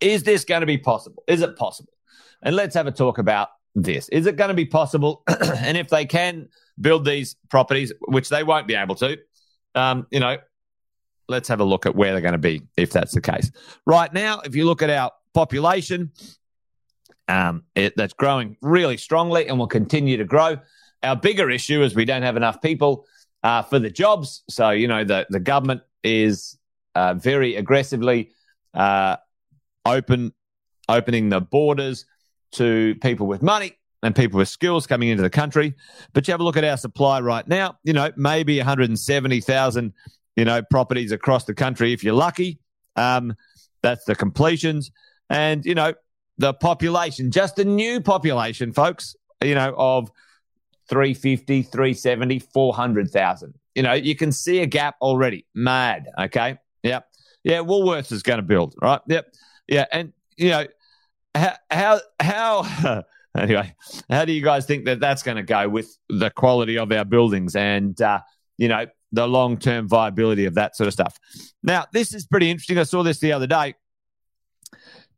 Is 0.00 0.24
this 0.24 0.44
going 0.44 0.62
to 0.62 0.66
be 0.66 0.78
possible? 0.78 1.22
Is 1.28 1.42
it 1.42 1.56
possible? 1.56 1.92
And 2.42 2.56
let's 2.56 2.74
have 2.74 2.88
a 2.88 2.90
talk 2.90 3.18
about 3.18 3.50
this. 3.76 4.08
Is 4.08 4.26
it 4.26 4.34
going 4.34 4.48
to 4.48 4.54
be 4.54 4.64
possible? 4.64 5.22
and 5.28 5.76
if 5.76 5.90
they 5.90 6.04
can 6.04 6.48
build 6.80 7.04
these 7.04 7.36
properties, 7.50 7.92
which 8.08 8.30
they 8.30 8.42
won't 8.42 8.66
be 8.66 8.74
able 8.74 8.96
to, 8.96 9.16
um, 9.76 10.08
you 10.10 10.18
know, 10.18 10.38
let's 11.28 11.46
have 11.46 11.60
a 11.60 11.64
look 11.64 11.86
at 11.86 11.94
where 11.94 12.10
they're 12.10 12.20
going 12.20 12.32
to 12.32 12.38
be 12.38 12.62
if 12.76 12.90
that's 12.90 13.14
the 13.14 13.20
case. 13.20 13.52
Right 13.86 14.12
now, 14.12 14.40
if 14.40 14.56
you 14.56 14.64
look 14.64 14.82
at 14.82 14.90
our 14.90 15.12
population, 15.34 16.10
um, 17.28 17.62
it, 17.76 17.94
that's 17.96 18.14
growing 18.14 18.56
really 18.60 18.96
strongly 18.96 19.46
and 19.46 19.56
will 19.56 19.68
continue 19.68 20.16
to 20.16 20.24
grow. 20.24 20.56
Our 21.02 21.16
bigger 21.16 21.50
issue 21.50 21.82
is 21.82 21.94
we 21.94 22.04
don't 22.04 22.22
have 22.22 22.36
enough 22.36 22.62
people 22.62 23.06
uh, 23.42 23.62
for 23.62 23.78
the 23.78 23.90
jobs. 23.90 24.42
So, 24.48 24.70
you 24.70 24.88
know, 24.88 25.04
the, 25.04 25.26
the 25.30 25.40
government 25.40 25.82
is 26.04 26.58
uh, 26.94 27.14
very 27.14 27.56
aggressively 27.56 28.30
uh, 28.74 29.16
open, 29.84 30.32
opening 30.88 31.28
the 31.28 31.40
borders 31.40 32.06
to 32.52 32.94
people 33.02 33.26
with 33.26 33.42
money 33.42 33.78
and 34.02 34.14
people 34.14 34.38
with 34.38 34.48
skills 34.48 34.86
coming 34.86 35.08
into 35.08 35.22
the 35.22 35.30
country. 35.30 35.74
But 36.12 36.26
you 36.26 36.32
have 36.32 36.40
a 36.40 36.44
look 36.44 36.56
at 36.56 36.64
our 36.64 36.76
supply 36.76 37.20
right 37.20 37.46
now, 37.46 37.78
you 37.84 37.92
know, 37.92 38.10
maybe 38.16 38.58
170,000 38.58 39.92
you 40.36 40.44
know, 40.44 40.62
properties 40.62 41.12
across 41.12 41.44
the 41.44 41.54
country 41.54 41.92
if 41.92 42.02
you're 42.02 42.14
lucky. 42.14 42.58
Um, 42.96 43.34
that's 43.82 44.04
the 44.04 44.14
completions. 44.14 44.90
And, 45.28 45.64
you 45.64 45.74
know, 45.74 45.94
the 46.38 46.54
population, 46.54 47.30
just 47.30 47.56
the 47.56 47.64
new 47.64 48.00
population, 48.00 48.72
folks, 48.72 49.14
you 49.42 49.54
know, 49.54 49.74
of 49.76 50.10
350, 50.88 51.62
370, 51.62 52.38
400,000. 52.38 53.54
You 53.74 53.82
know, 53.82 53.92
you 53.92 54.14
can 54.14 54.32
see 54.32 54.60
a 54.60 54.66
gap 54.66 54.96
already. 55.00 55.46
Mad. 55.54 56.08
Okay. 56.18 56.58
Yep. 56.82 57.08
Yeah. 57.44 57.58
Woolworths 57.58 58.12
is 58.12 58.22
going 58.22 58.38
to 58.38 58.42
build, 58.42 58.74
right? 58.80 59.00
Yep. 59.06 59.32
Yeah. 59.68 59.86
And, 59.92 60.12
you 60.36 60.50
know, 60.50 60.66
how, 61.34 61.56
how, 61.70 62.00
how 62.20 63.04
anyway, 63.36 63.74
how 64.10 64.24
do 64.24 64.32
you 64.32 64.42
guys 64.42 64.66
think 64.66 64.84
that 64.84 65.00
that's 65.00 65.22
going 65.22 65.36
to 65.36 65.42
go 65.42 65.68
with 65.68 65.96
the 66.08 66.30
quality 66.30 66.78
of 66.78 66.92
our 66.92 67.04
buildings 67.04 67.56
and, 67.56 68.00
uh, 68.00 68.20
you 68.58 68.68
know, 68.68 68.86
the 69.12 69.26
long 69.26 69.56
term 69.58 69.88
viability 69.88 70.44
of 70.44 70.54
that 70.54 70.76
sort 70.76 70.88
of 70.88 70.92
stuff? 70.92 71.18
Now, 71.62 71.86
this 71.92 72.14
is 72.14 72.26
pretty 72.26 72.50
interesting. 72.50 72.78
I 72.78 72.84
saw 72.84 73.02
this 73.02 73.18
the 73.18 73.32
other 73.32 73.46
day. 73.46 73.74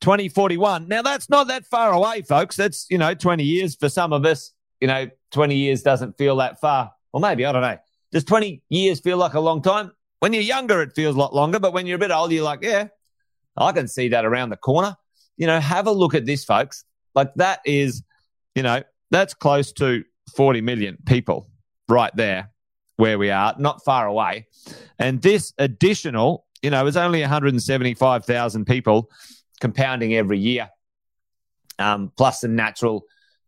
2041. 0.00 0.88
Now, 0.88 1.02
that's 1.02 1.30
not 1.30 1.48
that 1.48 1.64
far 1.66 1.92
away, 1.92 2.22
folks. 2.22 2.56
That's, 2.56 2.86
you 2.90 2.98
know, 2.98 3.14
20 3.14 3.42
years 3.42 3.74
for 3.74 3.88
some 3.88 4.12
of 4.12 4.24
us. 4.26 4.52
You 4.80 4.88
know, 4.88 5.06
20 5.34 5.54
years 5.54 5.82
doesn't 5.82 6.16
feel 6.16 6.36
that 6.36 6.60
far. 6.60 6.92
Or 7.12 7.20
maybe, 7.20 7.44
I 7.44 7.52
don't 7.52 7.62
know. 7.62 7.76
Does 8.12 8.24
20 8.24 8.62
years 8.70 9.00
feel 9.00 9.18
like 9.18 9.34
a 9.34 9.40
long 9.40 9.60
time? 9.60 9.92
When 10.20 10.32
you're 10.32 10.42
younger, 10.42 10.80
it 10.80 10.92
feels 10.94 11.16
a 11.16 11.18
lot 11.18 11.34
longer. 11.34 11.58
But 11.58 11.74
when 11.74 11.86
you're 11.86 11.96
a 11.96 11.98
bit 11.98 12.10
older, 12.10 12.32
you're 12.32 12.44
like, 12.44 12.62
yeah, 12.62 12.88
I 13.56 13.72
can 13.72 13.88
see 13.88 14.08
that 14.08 14.24
around 14.24 14.50
the 14.50 14.56
corner. 14.56 14.96
You 15.36 15.46
know, 15.46 15.60
have 15.60 15.86
a 15.86 15.92
look 15.92 16.14
at 16.14 16.24
this, 16.24 16.44
folks. 16.44 16.84
Like 17.14 17.34
that 17.34 17.60
is, 17.64 18.02
you 18.54 18.62
know, 18.62 18.82
that's 19.10 19.34
close 19.34 19.72
to 19.74 20.04
40 20.36 20.60
million 20.60 20.96
people 21.04 21.50
right 21.88 22.14
there 22.14 22.50
where 22.96 23.18
we 23.18 23.30
are, 23.30 23.54
not 23.58 23.84
far 23.84 24.06
away. 24.06 24.46
And 24.98 25.20
this 25.20 25.52
additional, 25.58 26.46
you 26.62 26.70
know, 26.70 26.86
is 26.86 26.96
only 26.96 27.20
175,000 27.20 28.64
people 28.64 29.10
compounding 29.60 30.14
every 30.14 30.38
year, 30.38 30.70
um, 31.80 32.12
plus 32.16 32.40
the 32.40 32.48
natural 32.48 33.04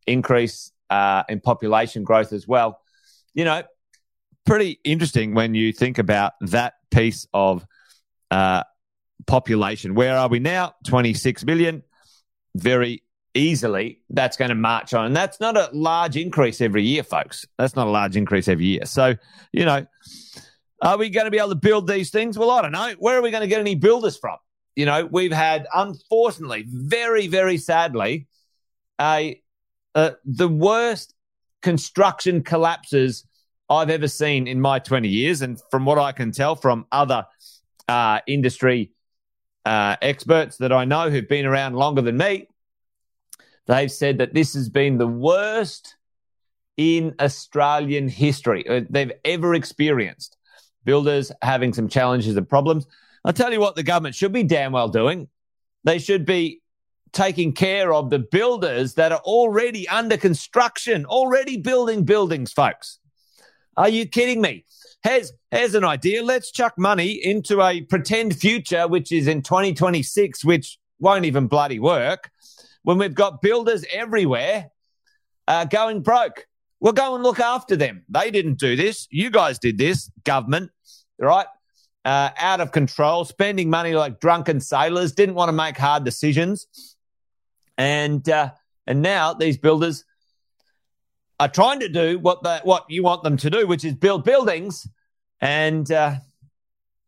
increase 0.07 0.73
uh, 0.91 1.25
in 1.29 1.41
population 1.41 2.05
growth 2.05 2.33
as 2.33 2.47
well. 2.47 2.81
You 3.35 3.45
know, 3.45 3.63
pretty 4.45 4.81
interesting 4.85 5.35
when 5.35 5.55
you 5.55 5.73
think 5.73 5.99
about 5.99 6.33
that 6.41 6.75
piece 6.91 7.27
of 7.35 7.67
uh, 8.31 8.63
population. 9.27 9.95
Where 9.95 10.17
are 10.17 10.29
we 10.29 10.39
now? 10.39 10.75
26 10.87 11.45
million. 11.45 11.83
Very 12.55 13.03
easily, 13.35 14.01
that's 14.09 14.37
going 14.37 14.49
to 14.49 14.55
march 14.55 14.95
on. 14.95 15.07
And 15.07 15.15
that's 15.15 15.41
not 15.41 15.57
a 15.57 15.69
large 15.73 16.17
increase 16.17 16.61
every 16.61 16.83
year, 16.83 17.03
folks. 17.03 17.45
That's 17.59 17.77
not 17.77 17.87
a 17.87 17.91
large 17.91 18.17
increase 18.17 18.49
every 18.49 18.65
year. 18.65 18.87
So, 18.87 19.15
you 19.53 19.67
know, 19.67 19.87
are 20.83 20.97
we 20.97 21.11
going 21.11 21.27
to 21.27 21.31
be 21.31 21.39
able 21.39 21.51
to 21.51 21.55
build 21.55 21.87
these 21.87 22.11
things? 22.11 22.39
Well, 22.39 22.51
I 22.51 22.63
don't 22.63 22.73
know. 22.73 22.95
Where 22.99 23.19
are 23.19 23.23
we 23.23 23.31
going 23.31 23.43
to 23.43 23.47
get 23.49 23.61
any 23.61 23.75
builders 23.75 24.17
from? 24.17 24.37
You 24.75 24.87
know, 24.87 25.07
we've 25.07 25.33
had, 25.33 25.67
unfortunately, 25.75 26.65
very, 26.67 27.29
very 27.29 27.59
sadly, 27.59 28.27
a 29.01 29.41
uh, 29.97 30.11
the 30.27 30.47
worst 30.47 31.15
construction 31.63 32.43
collapses 32.43 33.25
I've 33.69 33.91
ever 33.91 34.07
seen 34.07 34.47
in 34.47 34.61
my 34.61 34.79
20 34.79 35.09
years. 35.09 35.43
And 35.43 35.61
from 35.71 35.85
what 35.85 35.99
I 35.99 36.13
can 36.13 36.31
tell 36.31 36.55
from 36.55 36.87
other 36.93 37.27
uh, 37.89 38.21
industry 38.29 38.93
uh, 39.65 39.97
experts 40.03 40.59
that 40.59 40.71
I 40.71 40.85
know 40.85 41.11
who've 41.11 41.29
been 41.29 41.47
around 41.47 41.75
longer 41.75 42.03
than 42.03 42.17
me, 42.17 42.47
they've 43.67 43.91
said 43.91 44.19
that 44.19 44.35
this 44.35 44.55
has 44.55 44.69
been 44.69 44.99
the 44.99 45.09
worst 45.09 45.97
in 46.77 47.15
Australian 47.19 48.07
history 48.07 48.69
uh, 48.69 48.83
they've 48.91 49.13
ever 49.25 49.55
experienced. 49.55 50.37
Builders 50.85 51.33
having 51.43 51.73
some 51.73 51.89
challenges 51.89 52.37
and 52.37 52.49
problems. 52.49 52.87
I'll 53.25 53.33
tell 53.33 53.53
you 53.53 53.61
what 53.61 53.75
the 53.75 53.83
government 53.83 54.15
should 54.15 54.33
be 54.33 54.45
damn 54.45 54.73
well 54.73 54.89
doing. 54.89 55.27
They 55.83 55.99
should 55.99 56.27
be 56.27 56.61
taking 57.13 57.53
care 57.53 57.93
of 57.93 58.11
the 58.11 58.19
builders 58.19 58.95
that 58.95 59.13
are 59.13 59.21
already 59.21 59.89
under 59.89 60.17
construction, 60.17 61.07
already 61.07 61.57
building 61.57 62.05
buildings, 62.05 62.53
folks. 62.53 62.99
Are 63.77 63.89
you 63.89 64.07
kidding 64.07 64.41
me? 64.41 64.65
Has 65.05 65.33
here's 65.51 65.75
an 65.75 65.85
idea. 65.85 66.23
Let's 66.23 66.51
chuck 66.51 66.75
money 66.79 67.13
into 67.13 67.63
a 67.63 67.83
pretend 67.83 68.37
future, 68.37 68.89
which 68.89 69.13
is 69.13 69.27
in 69.29 69.43
2026, 69.43 70.45
which 70.45 70.79
won't 70.99 71.27
even 71.27 71.47
bloody 71.47 71.79
work, 71.79 72.31
when 72.83 72.99
we've 72.99 73.15
got 73.15 73.43
builders 73.43 73.85
everywhere 73.93 74.71
uh, 75.47 75.65
going 75.65 76.03
broke. 76.03 76.47
We'll 76.81 76.93
go 76.93 77.15
and 77.15 77.23
look 77.23 77.41
after 77.41 77.77
them. 77.77 78.05
They 78.09 78.31
didn't 78.31 78.59
do 78.59 78.77
this. 78.77 79.09
You 79.11 79.31
guys 79.31 79.59
did 79.59 79.79
this, 79.79 80.11
government, 80.25 80.71
right? 81.19 81.47
Uh, 82.05 82.31
out 82.39 82.61
of 82.61 82.71
control, 82.73 83.25
spending 83.25 83.71
money 83.71 83.95
like 83.95 84.21
drunken 84.21 84.61
sailors, 84.61 85.13
didn't 85.13 85.35
want 85.35 85.49
to 85.49 85.53
make 85.53 85.77
hard 85.77 86.05
decisions. 86.05 86.67
And, 87.79 88.27
uh, 88.29 88.51
and 88.87 89.03
now 89.03 89.35
these 89.35 89.59
builders 89.59 90.05
are 91.39 91.49
trying 91.49 91.81
to 91.81 91.89
do 91.89 92.19
what 92.19 92.43
the, 92.43 92.61
what 92.65 92.85
you 92.89 93.03
want 93.03 93.23
them 93.23 93.37
to 93.39 93.51
do, 93.51 93.67
which 93.67 93.85
is 93.85 93.95
build 93.95 94.25
buildings, 94.25 94.89
and 95.41 95.91
uh, 95.91 96.17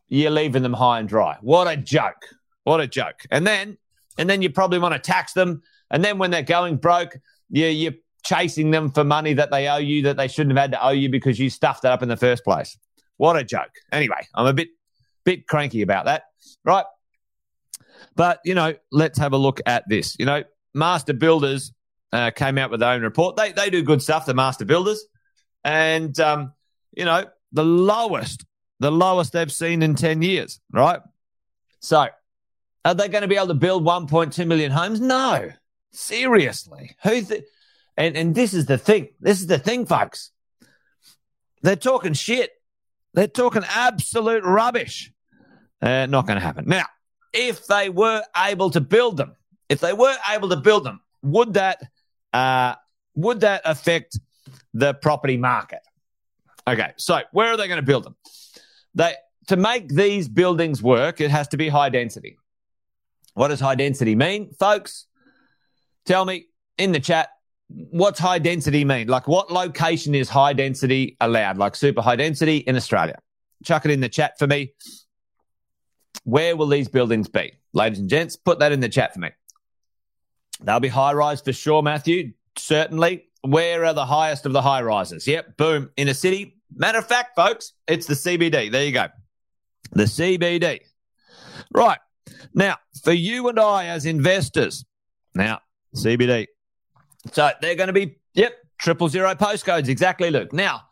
you're 0.09 0.31
leaving 0.31 0.63
them 0.63 0.75
high 0.75 1.01
and 1.01 1.09
dry. 1.09 1.39
What 1.41 1.67
a 1.67 1.77
joke! 1.77 2.27
What 2.65 2.81
a 2.81 2.87
joke! 2.87 3.23
And 3.31 3.47
then 3.47 3.79
and 4.19 4.29
then 4.29 4.43
you 4.43 4.51
probably 4.51 4.79
want 4.79 4.95
to 4.95 4.99
tax 4.99 5.33
them, 5.33 5.63
and 5.91 6.05
then 6.05 6.19
when 6.19 6.31
they're 6.31 6.43
going 6.43 6.77
broke, 6.77 7.17
you 7.51 7.67
you're 7.67 7.95
chasing 8.25 8.71
them 8.71 8.91
for 8.91 9.05
money 9.05 9.33
that 9.35 9.51
they 9.51 9.69
owe 9.69 9.79
you 9.79 10.03
that 10.03 10.17
they 10.17 10.29
shouldn't 10.29 10.57
have 10.57 10.63
had 10.63 10.73
to 10.73 10.85
owe 10.85 10.91
you 10.91 11.09
because 11.09 11.39
you 11.39 11.49
stuffed 11.49 11.85
it 11.85 11.91
up 11.91 12.03
in 12.03 12.09
the 12.09 12.17
first 12.17 12.45
place. 12.45 12.77
What 13.17 13.37
a 13.37 13.45
joke! 13.45 13.71
Anyway, 13.93 14.27
I'm 14.35 14.47
a 14.47 14.53
bit 14.53 14.69
bit 15.25 15.47
cranky 15.47 15.83
about 15.83 16.05
that, 16.05 16.25
right? 16.65 16.85
But 18.15 18.41
you 18.45 18.55
know, 18.55 18.75
let's 18.93 19.19
have 19.19 19.33
a 19.33 19.39
look 19.39 19.61
at 19.65 19.85
this. 19.89 20.17
You 20.19 20.27
know, 20.27 20.45
Master 20.79 21.13
Builders 21.13 21.73
uh, 22.13 22.31
came 22.31 22.57
out 22.59 22.71
with 22.71 22.81
their 22.81 22.93
own 22.93 23.03
report. 23.03 23.37
They 23.37 23.53
they 23.53 23.71
do 23.71 23.83
good 23.83 24.03
stuff, 24.03 24.27
the 24.27 24.35
master 24.35 24.65
builders, 24.65 25.05
and 25.65 26.19
um, 26.21 26.53
you 26.93 27.05
know 27.05 27.27
the 27.53 27.65
lowest, 27.65 28.45
the 28.81 28.91
lowest 28.91 29.33
they've 29.33 29.53
seen 29.53 29.83
in 29.83 29.95
ten 29.95 30.23
years. 30.23 30.61
Right. 30.73 31.01
So, 31.81 32.09
are 32.85 32.95
they 32.95 33.09
going 33.09 33.23
to 33.23 33.29
be 33.29 33.37
able 33.37 33.49
to 33.49 33.55
build 33.55 33.85
1.2 33.85 34.47
million 34.47 34.73
homes? 34.73 35.01
No, 35.01 35.51
seriously. 35.93 36.97
Who? 37.05 37.23
Th- 37.23 37.45
and 37.97 38.17
and 38.17 38.35
this 38.35 38.55
is 38.55 38.67
the 38.67 38.79
thing. 38.79 39.09
This 39.21 39.41
is 39.41 39.47
the 39.47 39.59
thing, 39.59 39.87
folks. 39.87 40.31
They're 41.63 41.77
talking 41.77 42.15
shit. 42.15 42.51
They're 43.15 43.27
talking 43.27 43.65
absolute 43.69 44.45
rubbish. 44.45 45.13
Uh, 45.83 46.07
not 46.07 46.27
going 46.27 46.39
to 46.39 46.45
happen. 46.45 46.67
Now, 46.67 46.87
if 47.33 47.67
they 47.67 47.89
were 47.89 48.23
able 48.37 48.71
to 48.71 48.81
build 48.81 49.17
them, 49.17 49.35
if 49.69 49.81
they 49.81 49.93
were 49.93 50.17
able 50.31 50.49
to 50.49 50.57
build 50.57 50.85
them, 50.85 51.01
would 51.23 51.55
that 51.55 51.83
uh, 52.33 52.75
would 53.15 53.41
that 53.41 53.63
affect 53.65 54.19
the 54.75 54.95
property 54.95 55.37
market? 55.37 55.81
Okay, 56.67 56.93
so 56.97 57.21
where 57.33 57.49
are 57.49 57.57
they 57.57 57.67
going 57.67 57.81
to 57.81 57.87
build 57.87 58.05
them? 58.05 58.17
They 58.95 59.15
to 59.49 59.57
make 59.57 59.89
these 59.89 60.29
buildings 60.29 60.83
work, 60.83 61.21
it 61.21 61.31
has 61.31 61.49
to 61.49 61.57
be 61.57 61.69
high 61.69 61.89
density. 61.89 62.39
What 63.35 63.49
does 63.49 63.61
high 63.61 63.75
density 63.75 64.15
mean, 64.15 64.53
folks? 64.59 65.07
Tell 66.05 66.25
me 66.25 66.47
in 66.77 66.93
the 66.93 67.01
chat. 67.01 67.31
What's 67.69 68.19
high 68.19 68.39
density 68.39 68.85
mean? 68.85 69.09
Like, 69.09 69.29
what 69.29 69.51
location 69.51 70.15
is 70.15 70.29
high 70.29 70.55
density 70.55 71.17
allowed? 71.21 71.59
Like 71.59 71.77
super 71.77 72.01
high 72.01 72.17
density 72.17 72.59
in 72.59 72.77
Australia? 72.77 73.19
Chuck 73.65 73.85
it 73.85 73.91
in 73.91 74.01
the 74.01 74.09
chat 74.09 74.39
for 74.39 74.47
me. 74.47 74.73
Where 76.25 76.57
will 76.57 76.67
these 76.67 76.89
buildings 76.89 77.29
be? 77.29 77.53
Ladies 77.73 77.99
and 77.99 78.09
gents, 78.09 78.37
put 78.37 78.59
that 78.59 78.73
in 78.73 78.81
the 78.81 78.89
chat 78.89 79.15
for 79.15 79.21
me. 79.21 79.31
They'll 80.61 80.81
be 80.81 80.89
high 80.89 81.13
rise 81.13 81.41
for 81.41 81.53
sure, 81.53 81.83
Matthew. 81.83 82.33
Certainly. 82.57 83.25
Where 83.43 83.85
are 83.85 83.95
the 83.95 84.07
highest 84.07 84.47
of 84.47 84.53
the 84.53 84.63
high 84.63 84.83
rises? 84.83 85.27
Yep, 85.27 85.57
boom. 85.57 85.91
In 85.97 86.09
a 86.09 86.15
city. 86.15 86.57
Matter 86.75 86.99
of 86.99 87.07
fact, 87.07 87.37
folks, 87.37 87.73
it's 87.87 88.07
the 88.07 88.15
CBD. 88.15 88.71
There 88.71 88.85
you 88.85 88.93
go. 88.93 89.07
The 89.93 90.05
CBD. 90.05 90.81
Right. 91.73 91.99
Now, 92.53 92.77
for 93.03 93.13
you 93.13 93.49
and 93.49 93.59
I 93.59 93.87
as 93.87 94.05
investors, 94.05 94.85
now, 95.35 95.61
CBD. 95.95 96.47
So 97.33 97.51
they're 97.61 97.75
going 97.75 97.89
to 97.89 97.93
be, 97.93 98.17
yep, 98.35 98.53
triple 98.79 99.09
zero 99.09 99.35
postcodes. 99.35 99.89
Exactly, 99.89 100.31
Luke. 100.31 100.53
Now, 100.53 100.83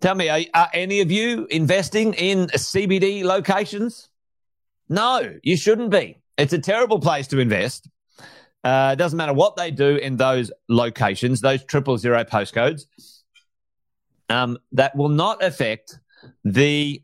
tell 0.00 0.14
me, 0.14 0.28
are, 0.28 0.40
are 0.54 0.70
any 0.72 1.00
of 1.00 1.10
you 1.10 1.46
investing 1.50 2.14
in 2.14 2.46
CBD 2.48 3.24
locations? 3.24 4.08
No, 4.88 5.34
you 5.42 5.56
shouldn't 5.56 5.90
be. 5.90 6.20
It's 6.38 6.52
a 6.52 6.58
terrible 6.58 7.00
place 7.00 7.26
to 7.28 7.38
invest. 7.38 7.88
Uh, 8.64 8.90
it 8.92 8.96
doesn't 8.96 9.16
matter 9.16 9.32
what 9.32 9.56
they 9.56 9.70
do 9.70 9.96
in 9.96 10.16
those 10.16 10.52
locations, 10.68 11.40
those 11.40 11.64
triple 11.64 11.98
zero 11.98 12.24
postcodes. 12.24 12.86
Um, 14.28 14.58
that 14.72 14.96
will 14.96 15.08
not 15.08 15.42
affect 15.42 15.98
the 16.44 17.02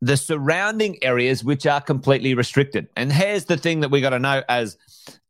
the 0.00 0.16
surrounding 0.18 1.02
areas 1.02 1.42
which 1.42 1.66
are 1.66 1.80
completely 1.80 2.34
restricted. 2.34 2.88
And 2.94 3.10
here's 3.10 3.46
the 3.46 3.56
thing 3.56 3.80
that 3.80 3.90
we 3.90 4.02
got 4.02 4.10
to 4.10 4.18
know 4.18 4.42
as 4.48 4.76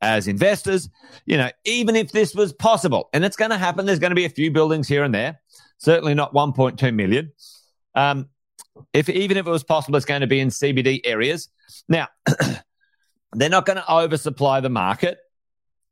as 0.01 0.27
investors, 0.27 0.89
you 1.27 1.37
know, 1.37 1.51
even 1.65 1.97
if 1.97 2.13
this 2.13 2.35
was 2.35 2.53
possible, 2.53 3.09
and 3.13 3.25
it's 3.25 3.37
going 3.37 3.51
to 3.51 3.59
happen, 3.59 3.87
there's 3.87 3.99
going 3.99 4.11
to 4.11 4.17
be 4.17 4.25
a 4.25 4.31
few 4.31 4.51
buildings 4.51 4.89
here 4.89 5.05
and 5.05 5.15
there, 5.15 5.41
certainly 5.79 6.15
not 6.15 6.35
1.2 6.35 6.95
million. 6.95 7.33
Um, 7.95 8.29
if 8.93 9.09
even 9.09 9.37
if 9.37 9.47
it 9.47 9.51
was 9.51 9.65
possible, 9.65 9.97
it's 9.97 10.07
going 10.07 10.23
to 10.23 10.27
be 10.27 10.41
in 10.41 10.49
CBD 10.49 11.01
areas. 11.05 11.49
Now, 11.89 12.09
they're 13.33 13.49
not 13.49 13.67
going 13.67 13.77
to 13.77 13.93
oversupply 13.93 14.61
the 14.61 14.71
market 14.71 15.19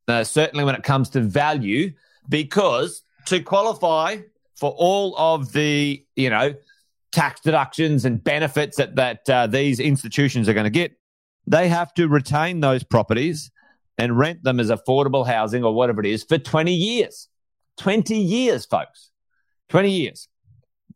uh, 0.09 0.25
certainly 0.25 0.64
when 0.64 0.75
it 0.75 0.82
comes 0.82 1.11
to 1.11 1.21
value, 1.21 1.92
because 2.28 3.02
to 3.26 3.40
qualify 3.40 4.16
for 4.56 4.75
all 4.76 5.16
of 5.16 5.52
the, 5.52 6.04
you 6.16 6.30
know, 6.30 6.54
tax 7.12 7.40
deductions 7.40 8.04
and 8.04 8.23
benefits 8.23 8.76
that, 8.78 8.97
that 8.97 9.28
uh, 9.28 9.47
these 9.47 9.80
institutions 9.80 10.49
are 10.49 10.54
going 10.54 10.64
to 10.64 10.71
get, 10.71 10.92
they 11.47 11.68
have 11.68 11.92
to 11.94 12.09
retain 12.09 12.61
those 12.61 12.82
properties 12.82 13.50
and 13.99 14.16
rent 14.16 14.42
them 14.42 14.59
as 14.59 14.71
affordable 14.71 15.26
housing 15.26 15.64
or 15.64 15.75
whatever 15.75 16.00
it 16.00 16.06
is 16.06 16.25
for 16.25 16.38
20 16.38 16.73
years. 16.73 17.28
20 17.78 18.16
years, 18.16 18.66
folks. 18.66 19.11
20 19.68 19.90
years. 19.90 20.28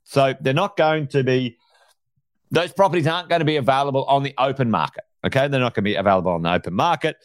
So 0.04 0.34
they're 0.40 0.54
not 0.54 0.76
going 0.76 1.08
to 1.08 1.22
be, 1.22 1.56
those 2.50 2.72
properties 2.72 3.06
aren't 3.06 3.28
going 3.28 3.40
to 3.40 3.44
be 3.44 3.56
available 3.56 4.04
on 4.04 4.22
the 4.22 4.34
open 4.38 4.70
market. 4.70 5.04
Okay. 5.25 5.48
They're 5.48 5.60
not 5.60 5.75
going 5.75 5.84
to 5.84 5.90
be 5.90 5.96
available 5.96 6.32
on 6.32 6.42
the 6.42 6.52
open 6.52 6.75
market. 6.75 7.16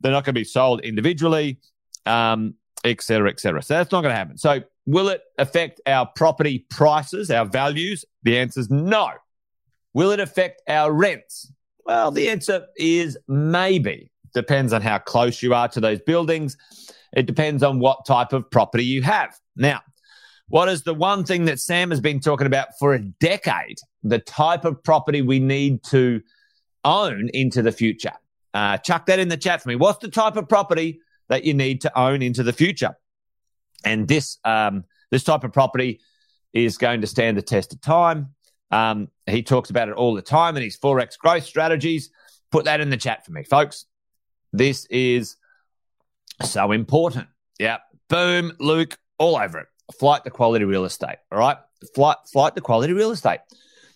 They're 0.00 0.12
not 0.12 0.24
going 0.24 0.34
to 0.34 0.40
be 0.40 0.44
sold 0.44 0.80
individually, 0.80 1.58
um, 2.04 2.54
et 2.84 3.02
cetera, 3.02 3.30
et 3.30 3.40
cetera. 3.40 3.62
So 3.62 3.74
that's 3.74 3.90
not 3.92 4.02
going 4.02 4.12
to 4.12 4.16
happen. 4.16 4.38
So 4.38 4.60
will 4.86 5.08
it 5.08 5.22
affect 5.38 5.80
our 5.86 6.06
property 6.06 6.66
prices, 6.70 7.30
our 7.30 7.44
values? 7.46 8.04
The 8.22 8.38
answer 8.38 8.60
is 8.60 8.70
no. 8.70 9.10
Will 9.94 10.10
it 10.10 10.20
affect 10.20 10.62
our 10.68 10.92
rents? 10.92 11.50
Well, 11.84 12.10
the 12.10 12.28
answer 12.28 12.66
is 12.76 13.16
maybe. 13.28 14.10
Depends 14.34 14.72
on 14.72 14.82
how 14.82 14.98
close 14.98 15.42
you 15.42 15.54
are 15.54 15.68
to 15.68 15.80
those 15.80 16.00
buildings. 16.00 16.56
It 17.16 17.24
depends 17.24 17.62
on 17.62 17.78
what 17.78 18.04
type 18.04 18.34
of 18.34 18.50
property 18.50 18.84
you 18.84 19.02
have. 19.02 19.34
Now, 19.56 19.80
what 20.48 20.68
is 20.68 20.82
the 20.82 20.92
one 20.92 21.24
thing 21.24 21.46
that 21.46 21.58
Sam 21.58 21.90
has 21.90 22.00
been 22.00 22.20
talking 22.20 22.46
about 22.46 22.68
for 22.78 22.92
a 22.92 22.98
decade? 22.98 23.78
The 24.02 24.18
type 24.18 24.64
of 24.64 24.82
property 24.84 25.22
we 25.22 25.40
need 25.40 25.82
to 25.84 26.20
own 26.84 27.30
into 27.32 27.62
the 27.62 27.72
future. 27.72 28.12
Uh, 28.56 28.78
chuck 28.78 29.06
that 29.06 29.18
in 29.18 29.28
the 29.28 29.36
chat 29.36 29.62
for 29.62 29.68
me. 29.68 29.76
What's 29.76 29.98
the 29.98 30.08
type 30.08 30.36
of 30.36 30.48
property 30.48 31.00
that 31.28 31.44
you 31.44 31.52
need 31.52 31.82
to 31.82 31.98
own 31.98 32.22
into 32.22 32.42
the 32.42 32.52
future? 32.52 32.96
And 33.84 34.08
this 34.08 34.38
um, 34.44 34.84
this 35.10 35.24
type 35.24 35.44
of 35.44 35.52
property 35.52 36.00
is 36.52 36.78
going 36.78 37.02
to 37.02 37.06
stand 37.06 37.36
the 37.36 37.42
test 37.42 37.72
of 37.72 37.80
time. 37.80 38.34
Um, 38.70 39.08
he 39.26 39.42
talks 39.42 39.70
about 39.70 39.88
it 39.88 39.94
all 39.94 40.14
the 40.14 40.22
time 40.22 40.56
in 40.56 40.62
his 40.62 40.78
forex 40.78 41.18
growth 41.18 41.44
strategies. 41.44 42.10
Put 42.50 42.64
that 42.64 42.80
in 42.80 42.90
the 42.90 42.96
chat 42.96 43.26
for 43.26 43.32
me, 43.32 43.44
folks. 43.44 43.84
This 44.52 44.86
is 44.86 45.36
so 46.42 46.72
important. 46.72 47.28
Yeah, 47.58 47.78
boom, 48.08 48.52
Luke, 48.58 48.96
all 49.18 49.36
over 49.36 49.58
it 49.58 49.66
flight 49.94 50.24
to 50.24 50.30
quality 50.30 50.64
real 50.64 50.84
estate. 50.84 51.18
All 51.30 51.38
right. 51.38 51.56
Flight, 51.94 52.16
flight 52.32 52.54
to 52.54 52.60
quality 52.60 52.92
real 52.92 53.10
estate. 53.10 53.40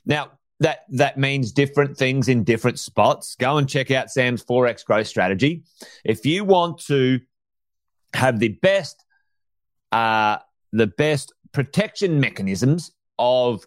Now, 0.06 0.32
that, 0.60 0.84
that 0.90 1.18
means 1.18 1.52
different 1.52 1.96
things 1.96 2.28
in 2.28 2.44
different 2.44 2.78
spots. 2.78 3.34
Go 3.36 3.56
and 3.56 3.68
check 3.68 3.90
out 3.90 4.10
Sam's 4.10 4.44
Forex 4.44 4.84
growth 4.84 5.06
strategy. 5.06 5.62
If 6.04 6.24
you 6.24 6.44
want 6.44 6.78
to 6.86 7.20
have 8.14 8.38
the 8.38 8.48
best, 8.48 9.04
uh, 9.92 10.38
the 10.72 10.86
best 10.86 11.32
protection 11.52 12.20
mechanisms 12.20 12.92
of 13.18 13.64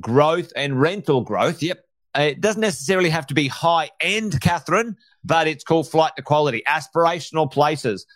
growth 0.00 0.52
and 0.54 0.80
rental 0.80 1.22
growth, 1.22 1.62
yep, 1.62 1.84
it 2.14 2.40
doesn't 2.40 2.60
necessarily 2.60 3.08
have 3.08 3.26
to 3.28 3.34
be 3.34 3.48
high 3.48 3.90
end, 4.00 4.40
Catherine, 4.40 4.96
but 5.24 5.46
it's 5.46 5.64
called 5.64 5.88
flight 5.88 6.12
to 6.16 6.22
quality, 6.22 6.62
aspirational 6.68 7.50
places 7.50 8.06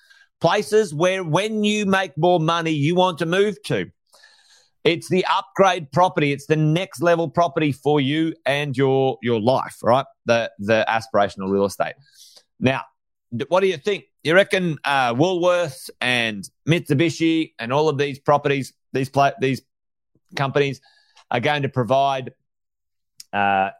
places 0.40 0.94
where 0.94 1.24
when 1.24 1.64
you 1.64 1.86
make 1.86 2.16
more 2.16 2.40
money, 2.40 2.70
you 2.70 2.94
want 2.94 3.18
to 3.18 3.26
move 3.26 3.60
to. 3.64 3.90
It's 4.86 5.08
the 5.08 5.26
upgrade 5.26 5.90
property. 5.90 6.30
It's 6.30 6.46
the 6.46 6.54
next 6.54 7.02
level 7.02 7.28
property 7.28 7.72
for 7.72 8.00
you 8.00 8.34
and 8.46 8.76
your 8.76 9.18
your 9.20 9.40
life, 9.40 9.78
right? 9.82 10.06
The 10.26 10.52
the 10.60 10.84
aspirational 10.88 11.50
real 11.50 11.64
estate. 11.64 11.94
Now, 12.60 12.82
what 13.48 13.60
do 13.60 13.66
you 13.66 13.78
think? 13.78 14.04
You 14.22 14.34
reckon 14.34 14.78
uh, 14.84 15.12
Woolworths 15.14 15.90
and 16.00 16.48
Mitsubishi 16.68 17.54
and 17.58 17.72
all 17.72 17.88
of 17.88 17.98
these 17.98 18.20
properties, 18.20 18.74
these 18.92 19.08
pla- 19.08 19.32
these 19.40 19.60
companies, 20.36 20.80
are 21.32 21.40
going 21.40 21.62
to 21.62 21.68
provide, 21.68 22.32
uh, 23.32 23.70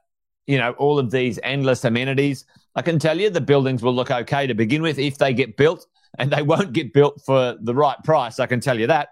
you 0.49 0.59
know, 0.59 0.73
all 0.73 0.99
of 0.99 1.13
these 1.13 1.39
endless 1.41 1.85
amenities? 1.85 2.45
I 2.75 2.83
can 2.83 2.99
tell 2.99 3.19
you 3.19 3.31
the 3.31 3.41
buildings 3.41 3.81
will 3.81 3.95
look 3.95 4.11
okay 4.11 4.49
to 4.49 4.55
begin 4.55 4.83
with 4.83 4.99
if 4.99 5.19
they 5.19 5.33
get 5.33 5.57
built 5.57 5.87
and 6.19 6.33
they 6.33 6.43
won't 6.53 6.73
get 6.73 6.93
built 6.93 7.23
for 7.25 7.57
the 7.61 7.75
right 7.77 7.97
price. 8.03 8.41
I 8.41 8.47
can 8.47 8.59
tell 8.59 8.79
you 8.79 8.89
that. 8.89 9.11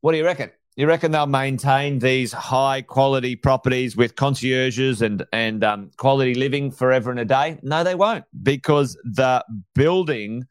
What 0.00 0.10
do 0.10 0.18
you 0.18 0.24
reckon? 0.24 0.50
You 0.76 0.88
reckon 0.88 1.12
they'll 1.12 1.26
maintain 1.26 2.00
these 2.00 2.32
high 2.32 2.82
quality 2.82 3.36
properties 3.36 3.96
with 3.96 4.16
concierges 4.16 5.02
and 5.02 5.24
and 5.32 5.62
um, 5.62 5.90
quality 5.96 6.34
living 6.34 6.70
forever 6.72 7.10
and 7.10 7.20
a 7.20 7.24
day? 7.24 7.58
No, 7.62 7.84
they 7.84 7.94
won't 7.94 8.24
because 8.42 8.96
the 9.04 9.44
building 9.74 10.46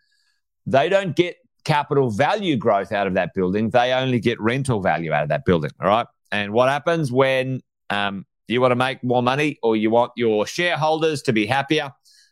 they 0.66 0.88
don't 0.88 1.16
get 1.16 1.38
capital 1.66 2.10
value 2.10 2.58
growth 2.58 2.92
out 2.92 3.08
of 3.08 3.14
that 3.16 3.34
building. 3.34 3.70
They 3.70 3.92
only 3.94 4.20
get 4.20 4.40
rental 4.40 4.82
value 4.82 5.12
out 5.12 5.24
of 5.24 5.30
that 5.30 5.46
building. 5.46 5.72
All 5.82 5.88
right. 5.88 6.08
And 6.32 6.54
what 6.54 6.70
happens 6.70 7.12
when 7.12 7.62
um, 7.90 8.26
you 8.48 8.62
want 8.62 8.72
to 8.72 8.76
make 8.76 9.04
more 9.04 9.24
money 9.24 9.60
or 9.62 9.76
you 9.76 9.90
want 9.90 10.12
your 10.16 10.46
shareholders 10.48 11.22
to 11.24 11.34
be 11.34 11.46
happier? 11.46 11.92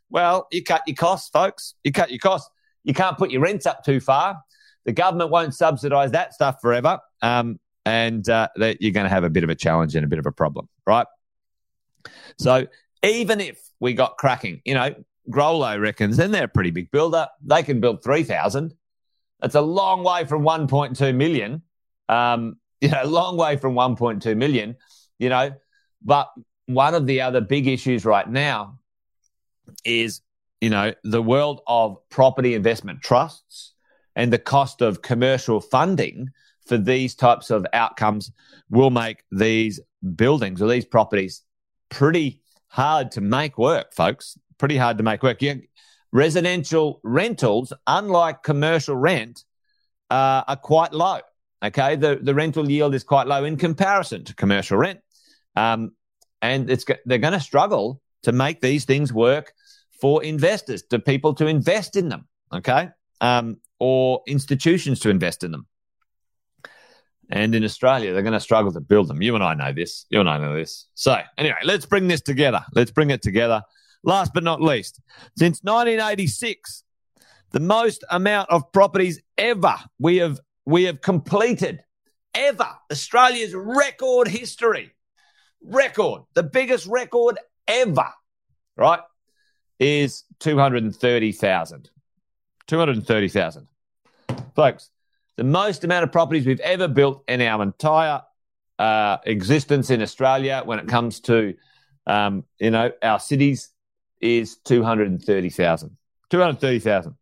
Well, 0.09 0.47
you 0.51 0.63
cut 0.63 0.81
your 0.87 0.95
costs, 0.95 1.29
folks. 1.29 1.75
You 1.83 1.91
cut 1.91 2.09
your 2.09 2.19
costs. 2.19 2.49
You 2.83 2.93
can't 2.93 3.17
put 3.17 3.31
your 3.31 3.41
rents 3.41 3.65
up 3.65 3.83
too 3.83 3.99
far. 3.99 4.41
The 4.85 4.91
government 4.91 5.29
won't 5.29 5.53
subsidise 5.53 6.11
that 6.11 6.33
stuff 6.33 6.59
forever, 6.59 6.99
um, 7.21 7.59
and 7.85 8.27
uh, 8.29 8.47
you're 8.55 8.91
going 8.91 9.05
to 9.05 9.09
have 9.09 9.23
a 9.23 9.29
bit 9.29 9.43
of 9.43 9.49
a 9.49 9.55
challenge 9.55 9.95
and 9.95 10.05
a 10.05 10.07
bit 10.07 10.19
of 10.19 10.25
a 10.25 10.31
problem, 10.31 10.67
right? 10.85 11.07
So 12.37 12.67
even 13.03 13.39
if 13.39 13.59
we 13.79 13.93
got 13.93 14.17
cracking, 14.17 14.61
you 14.65 14.73
know, 14.73 14.95
Grollo 15.29 15.79
reckons, 15.79 16.19
and 16.19 16.33
they're 16.33 16.45
a 16.45 16.49
pretty 16.49 16.71
big 16.71 16.91
builder, 16.91 17.27
they 17.43 17.63
can 17.63 17.79
build 17.79 18.03
3,000. 18.03 18.73
That's 19.39 19.55
a 19.55 19.61
long 19.61 20.03
way 20.03 20.25
from 20.25 20.43
1.2 20.43 21.15
million. 21.15 21.63
Um, 22.09 22.57
you 22.81 22.89
know, 22.89 23.03
long 23.05 23.37
way 23.37 23.57
from 23.57 23.75
1.2 23.75 24.35
million, 24.35 24.75
you 25.19 25.29
know. 25.29 25.51
But 26.03 26.31
one 26.65 26.95
of 26.95 27.05
the 27.05 27.21
other 27.21 27.39
big 27.39 27.67
issues 27.67 28.05
right 28.05 28.27
now 28.27 28.79
is 29.85 30.21
you 30.61 30.69
know, 30.69 30.93
the 31.03 31.21
world 31.21 31.61
of 31.67 31.97
property 32.09 32.53
investment 32.53 33.01
trusts 33.01 33.73
and 34.15 34.31
the 34.31 34.37
cost 34.37 34.81
of 34.81 35.01
commercial 35.01 35.59
funding 35.59 36.29
for 36.65 36.77
these 36.77 37.15
types 37.15 37.49
of 37.49 37.65
outcomes 37.73 38.31
will 38.69 38.89
make 38.89 39.23
these 39.31 39.79
buildings 40.15 40.61
or 40.61 40.69
these 40.69 40.85
properties 40.85 41.43
pretty 41.89 42.41
hard 42.67 43.11
to 43.11 43.21
make 43.21 43.57
work, 43.57 43.93
folks. 43.93 44.37
Pretty 44.57 44.77
hard 44.77 44.97
to 44.97 45.03
make 45.03 45.23
work. 45.23 45.41
Yeah, 45.41 45.55
residential 46.11 46.99
rentals, 47.03 47.73
unlike 47.87 48.43
commercial 48.43 48.95
rent, 48.95 49.43
uh, 50.09 50.43
are 50.47 50.55
quite 50.55 50.93
low. 50.93 51.19
Okay, 51.63 51.95
the 51.95 52.19
the 52.21 52.33
rental 52.33 52.69
yield 52.69 52.95
is 52.95 53.03
quite 53.03 53.27
low 53.27 53.43
in 53.43 53.57
comparison 53.57 54.23
to 54.25 54.35
commercial 54.35 54.77
rent, 54.77 54.99
um, 55.55 55.91
and 56.41 56.69
it's 56.69 56.85
they're 57.05 57.17
going 57.17 57.33
to 57.33 57.39
struggle 57.39 58.01
to 58.23 58.31
make 58.31 58.61
these 58.61 58.85
things 58.85 59.11
work 59.13 59.53
for 59.99 60.23
investors, 60.23 60.83
to 60.89 60.99
people 60.99 61.33
to 61.35 61.45
invest 61.45 61.95
in 61.95 62.09
them, 62.09 62.27
okay? 62.51 62.89
Um, 63.21 63.57
or 63.79 64.21
institutions 64.27 64.99
to 65.01 65.09
invest 65.09 65.43
in 65.43 65.51
them. 65.51 65.67
And 67.31 67.55
in 67.55 67.63
Australia, 67.63 68.13
they're 68.13 68.21
going 68.21 68.33
to 68.33 68.39
struggle 68.39 68.71
to 68.73 68.81
build 68.81 69.07
them. 69.07 69.21
You 69.21 69.35
and 69.35 69.43
I 69.43 69.53
know 69.53 69.71
this. 69.71 70.05
You 70.09 70.19
and 70.19 70.29
I 70.29 70.37
know 70.37 70.55
this. 70.55 70.87
So, 70.95 71.17
anyway, 71.37 71.57
let's 71.63 71.85
bring 71.85 72.07
this 72.07 72.21
together. 72.21 72.63
Let's 72.73 72.91
bring 72.91 73.09
it 73.09 73.21
together. 73.21 73.63
Last 74.03 74.33
but 74.33 74.43
not 74.43 74.61
least, 74.61 74.99
since 75.37 75.63
1986, 75.63 76.83
the 77.51 77.59
most 77.59 78.03
amount 78.09 78.49
of 78.49 78.71
properties 78.71 79.21
ever 79.37 79.75
we 79.99 80.17
have 80.17 80.39
we 80.65 80.83
have 80.85 81.01
completed 81.01 81.83
ever 82.33 82.67
Australia's 82.91 83.53
record 83.53 84.27
history 84.27 84.91
record 85.61 86.21
the 86.33 86.43
biggest 86.43 86.87
record 86.87 87.37
ever 87.67 88.07
right 88.77 89.01
is 89.81 90.25
230,000. 90.39 91.89
230,000. 92.67 93.67
Folks, 94.55 94.91
the 95.41 95.47
most 95.47 95.83
amount 95.83 96.03
of 96.03 96.11
properties 96.11 96.45
we've 96.45 96.59
ever 96.59 96.87
built 96.87 97.23
in 97.27 97.41
our 97.41 97.63
entire 97.63 98.21
uh, 98.77 99.17
existence 99.25 99.89
in 99.89 99.99
Australia 99.99 100.61
when 100.63 100.77
it 100.77 100.87
comes 100.87 101.19
to, 101.19 101.55
um, 102.05 102.43
you 102.59 102.69
know, 102.69 102.91
our 103.01 103.19
cities 103.19 103.69
is 104.19 104.57
230,000. 104.57 105.97
230,000. 106.29 107.15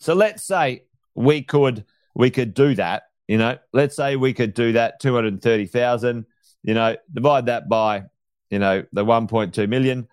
So 0.00 0.14
let's 0.14 0.42
say 0.42 0.82
we 1.14 1.42
could 1.42 1.84
we 2.16 2.28
could 2.28 2.54
do 2.54 2.74
that, 2.74 3.04
you 3.28 3.38
know, 3.38 3.56
let's 3.72 3.94
say 3.94 4.16
we 4.16 4.32
could 4.32 4.52
do 4.52 4.72
that 4.72 4.98
230,000, 4.98 6.26
you 6.64 6.74
know, 6.74 6.96
divide 7.14 7.46
that 7.46 7.68
by, 7.68 8.02
you 8.50 8.58
know, 8.58 8.84
the 8.92 9.04
1.2 9.04 9.68
million 9.68 10.08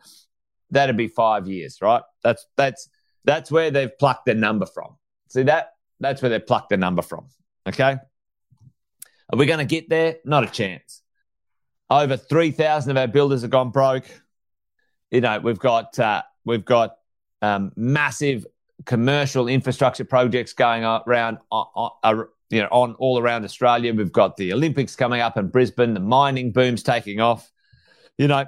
that'd 0.69 0.95
be 0.95 1.07
five 1.07 1.47
years, 1.47 1.79
right? 1.81 2.03
That's 2.21 2.45
that's 2.55 2.87
that's 3.23 3.49
where 3.49 3.71
they've 3.71 3.97
plucked 3.97 4.27
the 4.27 4.35
number 4.35 4.67
from. 4.67 4.97
See 5.29 5.41
that? 5.41 5.71
That's 5.99 6.21
where 6.21 6.29
they 6.29 6.39
plucked 6.39 6.69
the 6.69 6.77
number 6.77 7.01
from. 7.01 7.27
Okay. 7.67 7.97
Are 9.29 9.37
we 9.37 9.45
going 9.45 9.59
to 9.59 9.65
get 9.65 9.89
there? 9.89 10.17
Not 10.23 10.43
a 10.43 10.47
chance. 10.47 11.01
Over 11.89 12.17
three 12.17 12.51
thousand 12.51 12.91
of 12.91 12.97
our 12.97 13.07
builders 13.07 13.41
have 13.41 13.51
gone 13.51 13.71
broke. 13.71 14.05
You 15.11 15.21
know, 15.21 15.39
we've 15.39 15.59
got 15.59 15.97
uh, 15.99 16.23
we've 16.45 16.65
got 16.65 16.97
um, 17.41 17.71
massive 17.75 18.45
commercial 18.85 19.47
infrastructure 19.47 20.05
projects 20.05 20.53
going 20.53 20.83
around 20.83 21.39
uh, 21.51 21.89
uh, 22.03 22.23
you 22.49 22.61
know, 22.61 22.67
on 22.71 22.93
all 22.95 23.19
around 23.19 23.43
Australia. 23.43 23.93
We've 23.93 24.11
got 24.11 24.37
the 24.37 24.53
Olympics 24.53 24.95
coming 24.95 25.21
up 25.21 25.37
in 25.37 25.47
Brisbane, 25.47 25.93
the 25.93 25.99
mining 25.99 26.51
boom's 26.51 26.83
taking 26.83 27.19
off. 27.19 27.51
You 28.17 28.27
know, 28.27 28.45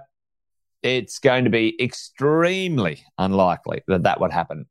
it's 0.81 1.19
going 1.19 1.43
to 1.43 1.49
be 1.49 1.81
extremely 1.81 3.03
unlikely 3.17 3.83
that 3.87 4.03
that 4.03 4.21
would 4.21 4.31
happen. 4.31 4.67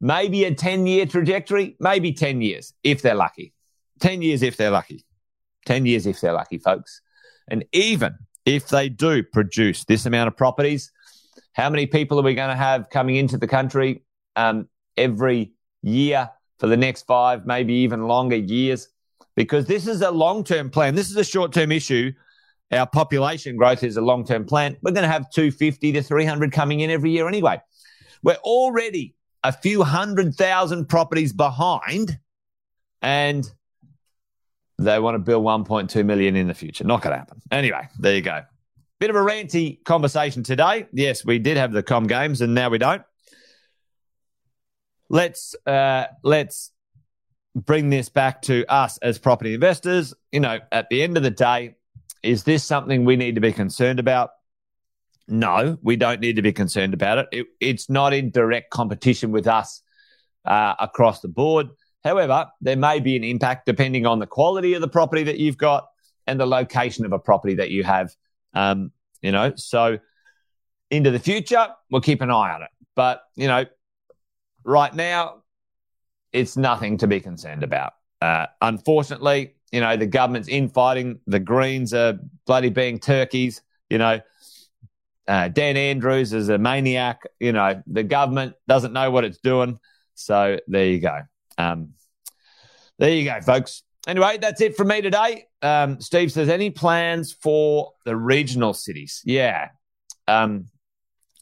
Maybe 0.00 0.44
a 0.44 0.54
10 0.54 0.86
year 0.86 1.06
trajectory, 1.06 1.76
maybe 1.78 2.12
10 2.12 2.40
years 2.40 2.72
if 2.82 3.02
they're 3.02 3.14
lucky. 3.14 3.52
10 4.00 4.22
years 4.22 4.42
if 4.42 4.56
they're 4.56 4.70
lucky. 4.70 5.04
10 5.66 5.86
years 5.86 6.06
if 6.06 6.20
they're 6.20 6.32
lucky, 6.32 6.58
folks. 6.58 7.02
And 7.48 7.64
even 7.72 8.14
if 8.46 8.68
they 8.68 8.88
do 8.88 9.22
produce 9.22 9.84
this 9.84 10.06
amount 10.06 10.28
of 10.28 10.36
properties, 10.36 10.90
how 11.52 11.68
many 11.68 11.86
people 11.86 12.18
are 12.18 12.22
we 12.22 12.34
going 12.34 12.48
to 12.48 12.56
have 12.56 12.88
coming 12.90 13.16
into 13.16 13.36
the 13.36 13.46
country 13.46 14.02
um, 14.36 14.68
every 14.96 15.52
year 15.82 16.30
for 16.58 16.66
the 16.66 16.76
next 16.76 17.02
five, 17.02 17.44
maybe 17.44 17.74
even 17.74 18.06
longer 18.06 18.36
years? 18.36 18.88
Because 19.36 19.66
this 19.66 19.86
is 19.86 20.00
a 20.00 20.10
long 20.10 20.44
term 20.44 20.70
plan. 20.70 20.94
This 20.94 21.10
is 21.10 21.16
a 21.16 21.24
short 21.24 21.52
term 21.52 21.72
issue. 21.72 22.12
Our 22.72 22.86
population 22.86 23.56
growth 23.56 23.82
is 23.82 23.96
a 23.96 24.00
long 24.00 24.24
term 24.24 24.44
plan. 24.44 24.76
We're 24.82 24.92
going 24.92 25.02
to 25.02 25.12
have 25.12 25.30
250 25.30 25.92
to 25.92 26.02
300 26.02 26.52
coming 26.52 26.80
in 26.80 26.90
every 26.90 27.10
year 27.10 27.26
anyway. 27.26 27.60
We're 28.22 28.34
already 28.36 29.14
a 29.42 29.52
few 29.52 29.82
hundred 29.82 30.34
thousand 30.34 30.88
properties 30.88 31.32
behind, 31.32 32.18
and 33.02 33.50
they 34.78 34.98
want 34.98 35.14
to 35.14 35.18
build 35.18 35.44
1.2 35.44 36.04
million 36.04 36.36
in 36.36 36.46
the 36.46 36.54
future. 36.54 36.84
Not 36.84 37.02
going 37.02 37.12
to 37.12 37.18
happen. 37.18 37.40
Anyway, 37.50 37.88
there 37.98 38.14
you 38.14 38.22
go. 38.22 38.42
Bit 38.98 39.10
of 39.10 39.16
a 39.16 39.20
ranty 39.20 39.82
conversation 39.84 40.42
today. 40.42 40.86
Yes, 40.92 41.24
we 41.24 41.38
did 41.38 41.56
have 41.56 41.72
the 41.72 41.82
com 41.82 42.06
games, 42.06 42.40
and 42.40 42.54
now 42.54 42.68
we 42.68 42.78
don't. 42.78 43.02
Let's 45.08 45.54
uh, 45.66 46.06
let's 46.22 46.70
bring 47.54 47.90
this 47.90 48.08
back 48.08 48.42
to 48.42 48.64
us 48.66 48.98
as 48.98 49.18
property 49.18 49.54
investors. 49.54 50.14
You 50.32 50.40
know, 50.40 50.60
at 50.70 50.88
the 50.90 51.02
end 51.02 51.16
of 51.16 51.22
the 51.22 51.30
day, 51.30 51.76
is 52.22 52.44
this 52.44 52.62
something 52.62 53.04
we 53.04 53.16
need 53.16 53.36
to 53.36 53.40
be 53.40 53.52
concerned 53.52 53.98
about? 53.98 54.30
No, 55.30 55.78
we 55.82 55.96
don't 55.96 56.20
need 56.20 56.36
to 56.36 56.42
be 56.42 56.52
concerned 56.52 56.92
about 56.92 57.18
it. 57.18 57.28
it 57.32 57.46
it's 57.60 57.88
not 57.88 58.12
in 58.12 58.30
direct 58.30 58.70
competition 58.70 59.30
with 59.30 59.46
us 59.46 59.82
uh, 60.44 60.74
across 60.78 61.20
the 61.20 61.28
board. 61.28 61.68
However, 62.04 62.46
there 62.60 62.76
may 62.76 62.98
be 62.98 63.16
an 63.16 63.24
impact 63.24 63.66
depending 63.66 64.06
on 64.06 64.18
the 64.18 64.26
quality 64.26 64.74
of 64.74 64.80
the 64.80 64.88
property 64.88 65.22
that 65.24 65.38
you've 65.38 65.58
got 65.58 65.86
and 66.26 66.40
the 66.40 66.46
location 66.46 67.04
of 67.04 67.12
a 67.12 67.18
property 67.18 67.54
that 67.54 67.70
you 67.70 67.84
have. 67.84 68.10
Um, 68.54 68.90
you 69.22 69.32
know, 69.32 69.52
so 69.56 69.98
into 70.90 71.10
the 71.10 71.18
future, 71.18 71.68
we'll 71.90 72.00
keep 72.00 72.20
an 72.20 72.30
eye 72.30 72.52
on 72.54 72.62
it. 72.62 72.70
But, 72.96 73.22
you 73.36 73.46
know, 73.46 73.66
right 74.64 74.94
now, 74.94 75.42
it's 76.32 76.56
nothing 76.56 76.98
to 76.98 77.06
be 77.06 77.20
concerned 77.20 77.62
about. 77.62 77.92
Uh, 78.20 78.46
unfortunately, 78.60 79.54
you 79.72 79.80
know, 79.80 79.96
the 79.96 80.06
government's 80.06 80.48
infighting. 80.48 81.20
The 81.26 81.38
Greens 81.38 81.94
are 81.94 82.18
bloody 82.46 82.70
being 82.70 82.98
turkeys. 82.98 83.62
You 83.88 83.98
know, 83.98 84.20
uh, 85.30 85.46
Dan 85.46 85.76
Andrews 85.76 86.32
is 86.32 86.48
a 86.48 86.58
maniac. 86.58 87.22
You 87.38 87.52
know, 87.52 87.80
the 87.86 88.02
government 88.02 88.54
doesn't 88.66 88.92
know 88.92 89.12
what 89.12 89.22
it's 89.22 89.38
doing. 89.38 89.78
So 90.14 90.58
there 90.66 90.86
you 90.86 90.98
go. 90.98 91.20
Um, 91.56 91.90
there 92.98 93.10
you 93.10 93.24
go, 93.24 93.40
folks. 93.40 93.84
Anyway, 94.08 94.38
that's 94.40 94.60
it 94.60 94.76
from 94.76 94.88
me 94.88 95.02
today. 95.02 95.46
Um, 95.62 96.00
Steve 96.00 96.32
says, 96.32 96.48
any 96.48 96.70
plans 96.70 97.32
for 97.32 97.92
the 98.04 98.16
regional 98.16 98.74
cities? 98.74 99.22
Yeah. 99.24 99.68
Um, 100.26 100.66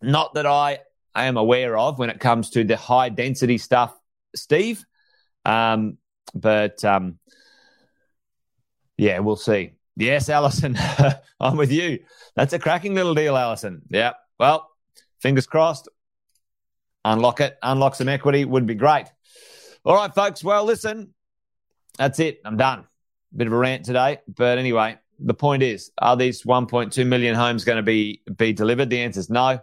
not 0.03 0.35
that 0.35 0.45
I, 0.45 0.81
I 1.15 1.25
am 1.25 1.39
aware 1.39 1.79
of 1.79 1.99
when 1.99 2.11
it 2.11 2.21
comes 2.21 2.51
to 2.51 2.65
the 2.65 2.77
high 2.77 3.09
density 3.09 3.57
stuff, 3.57 3.97
Steve. 4.37 4.85
Um, 5.47 5.97
but 6.35 6.85
um, 6.85 7.19
yeah, 8.99 9.21
we'll 9.21 9.37
see. 9.37 9.78
Yes, 9.99 10.29
Allison, 10.29 10.79
I'm 11.41 11.57
with 11.57 11.73
you. 11.73 11.99
That's 12.37 12.53
a 12.53 12.59
cracking 12.61 12.95
little 12.95 13.17
deal, 13.17 13.37
Allison. 13.37 13.83
Yeah. 13.91 14.13
Well, 14.39 14.71
fingers 15.21 15.49
crossed. 15.49 15.89
Unlock 17.05 17.41
it, 17.41 17.59
unlock 17.63 17.97
some 17.97 18.09
equity 18.09 18.45
would 18.45 18.65
be 18.65 18.77
great. 18.77 19.07
All 19.85 19.97
right, 19.97 20.15
folks. 20.15 20.45
Well, 20.45 20.65
listen, 20.65 21.15
that's 21.97 22.21
it. 22.21 22.41
I'm 22.45 22.57
done. 22.57 22.87
Bit 23.37 23.49
of 23.49 23.53
a 23.53 23.57
rant 23.57 23.85
today, 23.85 24.19
but 24.29 24.59
anyway, 24.59 24.99
the 25.19 25.35
point 25.35 25.65
is, 25.65 25.91
are 25.99 26.17
these 26.17 26.45
1.2 26.45 27.05
million 27.05 27.35
homes 27.35 27.65
going 27.65 27.77
to 27.77 27.83
be 27.83 28.23
be 28.37 28.53
delivered? 28.53 28.91
The 28.91 29.01
answer 29.01 29.21
is 29.21 29.31
no. 29.31 29.59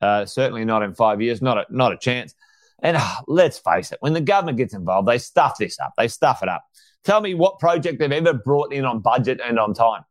Uh, 0.00 0.26
certainly 0.26 0.64
not 0.64 0.82
in 0.82 0.94
five 0.94 1.22
years. 1.22 1.40
Not 1.40 1.58
a, 1.58 1.66
not 1.70 1.92
a 1.92 1.96
chance. 1.96 2.34
And 2.82 2.96
uh, 2.96 3.20
let's 3.28 3.58
face 3.58 3.92
it, 3.92 3.98
when 4.00 4.14
the 4.14 4.20
government 4.20 4.58
gets 4.58 4.74
involved, 4.74 5.06
they 5.06 5.18
stuff 5.18 5.56
this 5.58 5.78
up. 5.78 5.92
They 5.96 6.08
stuff 6.08 6.42
it 6.42 6.48
up. 6.48 6.64
Tell 7.06 7.20
me 7.20 7.34
what 7.34 7.60
project 7.60 8.00
they've 8.00 8.10
ever 8.10 8.32
brought 8.34 8.72
in 8.72 8.84
on 8.84 8.98
budget 8.98 9.40
and 9.42 9.60
on 9.60 9.74
time. 9.74 10.02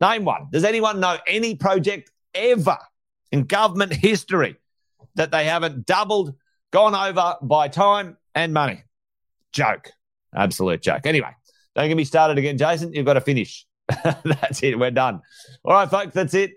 Name 0.00 0.24
one. 0.24 0.46
Does 0.52 0.62
anyone 0.62 1.00
know 1.00 1.18
any 1.26 1.56
project 1.56 2.12
ever 2.34 2.78
in 3.32 3.44
government 3.44 3.92
history 3.92 4.54
that 5.16 5.32
they 5.32 5.44
haven't 5.46 5.86
doubled, 5.86 6.34
gone 6.70 6.94
over 6.94 7.34
by 7.42 7.66
time 7.66 8.16
and 8.36 8.54
money? 8.54 8.84
Joke. 9.50 9.90
Absolute 10.32 10.82
joke. 10.82 11.04
Anyway, 11.04 11.30
don't 11.74 11.88
get 11.88 11.96
me 11.96 12.04
started 12.04 12.38
again, 12.38 12.56
Jason. 12.56 12.92
You've 12.92 13.06
got 13.06 13.14
to 13.14 13.20
finish. 13.20 13.66
that's 14.04 14.62
it. 14.62 14.78
We're 14.78 14.92
done. 14.92 15.22
All 15.64 15.72
right, 15.72 15.90
folks, 15.90 16.14
that's 16.14 16.34
it. 16.34 16.52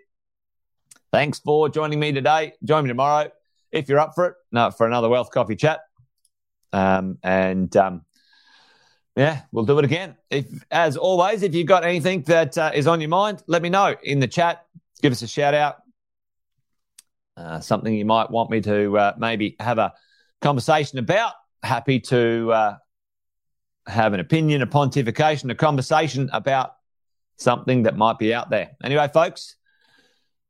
Thanks 1.11 1.39
for 1.39 1.67
joining 1.67 1.99
me 1.99 2.11
today. 2.11 2.53
Join 2.63 2.83
me 2.83 2.89
tomorrow 2.89 3.31
if 3.71 3.89
you're 3.89 3.99
up 3.99 4.13
for 4.13 4.27
it, 4.27 4.35
no, 4.51 4.69
for 4.69 4.85
another 4.85 5.09
Wealth 5.09 5.31
Coffee 5.31 5.55
chat. 5.55 5.79
Um, 6.71 7.17
and 7.23 7.75
um, 7.75 8.05
yeah, 9.19 9.41
we'll 9.51 9.65
do 9.65 9.77
it 9.79 9.83
again. 9.83 10.15
If, 10.29 10.45
as 10.71 10.95
always, 10.95 11.43
if 11.43 11.53
you've 11.53 11.67
got 11.67 11.83
anything 11.83 12.21
that 12.23 12.57
uh, 12.57 12.71
is 12.73 12.87
on 12.87 13.01
your 13.01 13.09
mind, 13.09 13.43
let 13.47 13.61
me 13.61 13.67
know 13.67 13.93
in 14.01 14.21
the 14.21 14.29
chat. 14.29 14.65
Give 15.01 15.11
us 15.11 15.21
a 15.21 15.27
shout 15.27 15.53
out. 15.53 15.75
Uh, 17.35 17.59
something 17.59 17.93
you 17.93 18.05
might 18.05 18.31
want 18.31 18.49
me 18.49 18.61
to 18.61 18.97
uh, 18.97 19.13
maybe 19.17 19.57
have 19.59 19.77
a 19.77 19.93
conversation 20.41 20.99
about. 20.99 21.33
Happy 21.63 21.99
to 21.99 22.49
uh, 22.53 22.77
have 23.87 24.13
an 24.13 24.21
opinion, 24.21 24.61
a 24.61 24.67
pontification, 24.67 25.51
a 25.51 25.55
conversation 25.55 26.29
about 26.31 26.75
something 27.35 27.83
that 27.83 27.97
might 27.97 28.19
be 28.19 28.33
out 28.33 28.49
there. 28.49 28.71
Anyway, 28.81 29.09
folks, 29.13 29.57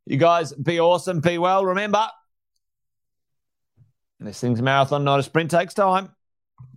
you 0.05 0.17
guys 0.17 0.53
be 0.53 0.79
awesome, 0.79 1.21
be 1.21 1.39
well. 1.39 1.65
Remember, 1.65 2.08
this 4.19 4.39
thing's 4.39 4.60
a 4.60 4.63
marathon, 4.63 5.03
not 5.03 5.19
a 5.19 5.23
sprint, 5.23 5.49
takes 5.49 5.73
time. 5.73 6.12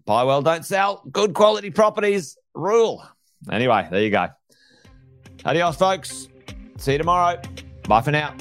Buy 0.05 0.25
well, 0.25 0.43
don't 0.43 0.65
sell. 0.65 1.03
Good 1.11 1.35
quality 1.35 1.71
properties 1.71 2.37
rule. 2.55 3.07
Anyway, 3.51 3.87
there 3.91 4.03
you 4.03 4.11
go. 4.11 4.29
Adios, 5.45 5.77
folks. 5.77 6.29
See 6.79 6.93
you 6.93 6.99
tomorrow. 6.99 7.41
Bye 7.89 8.01
for 8.01 8.11
now. 8.11 8.35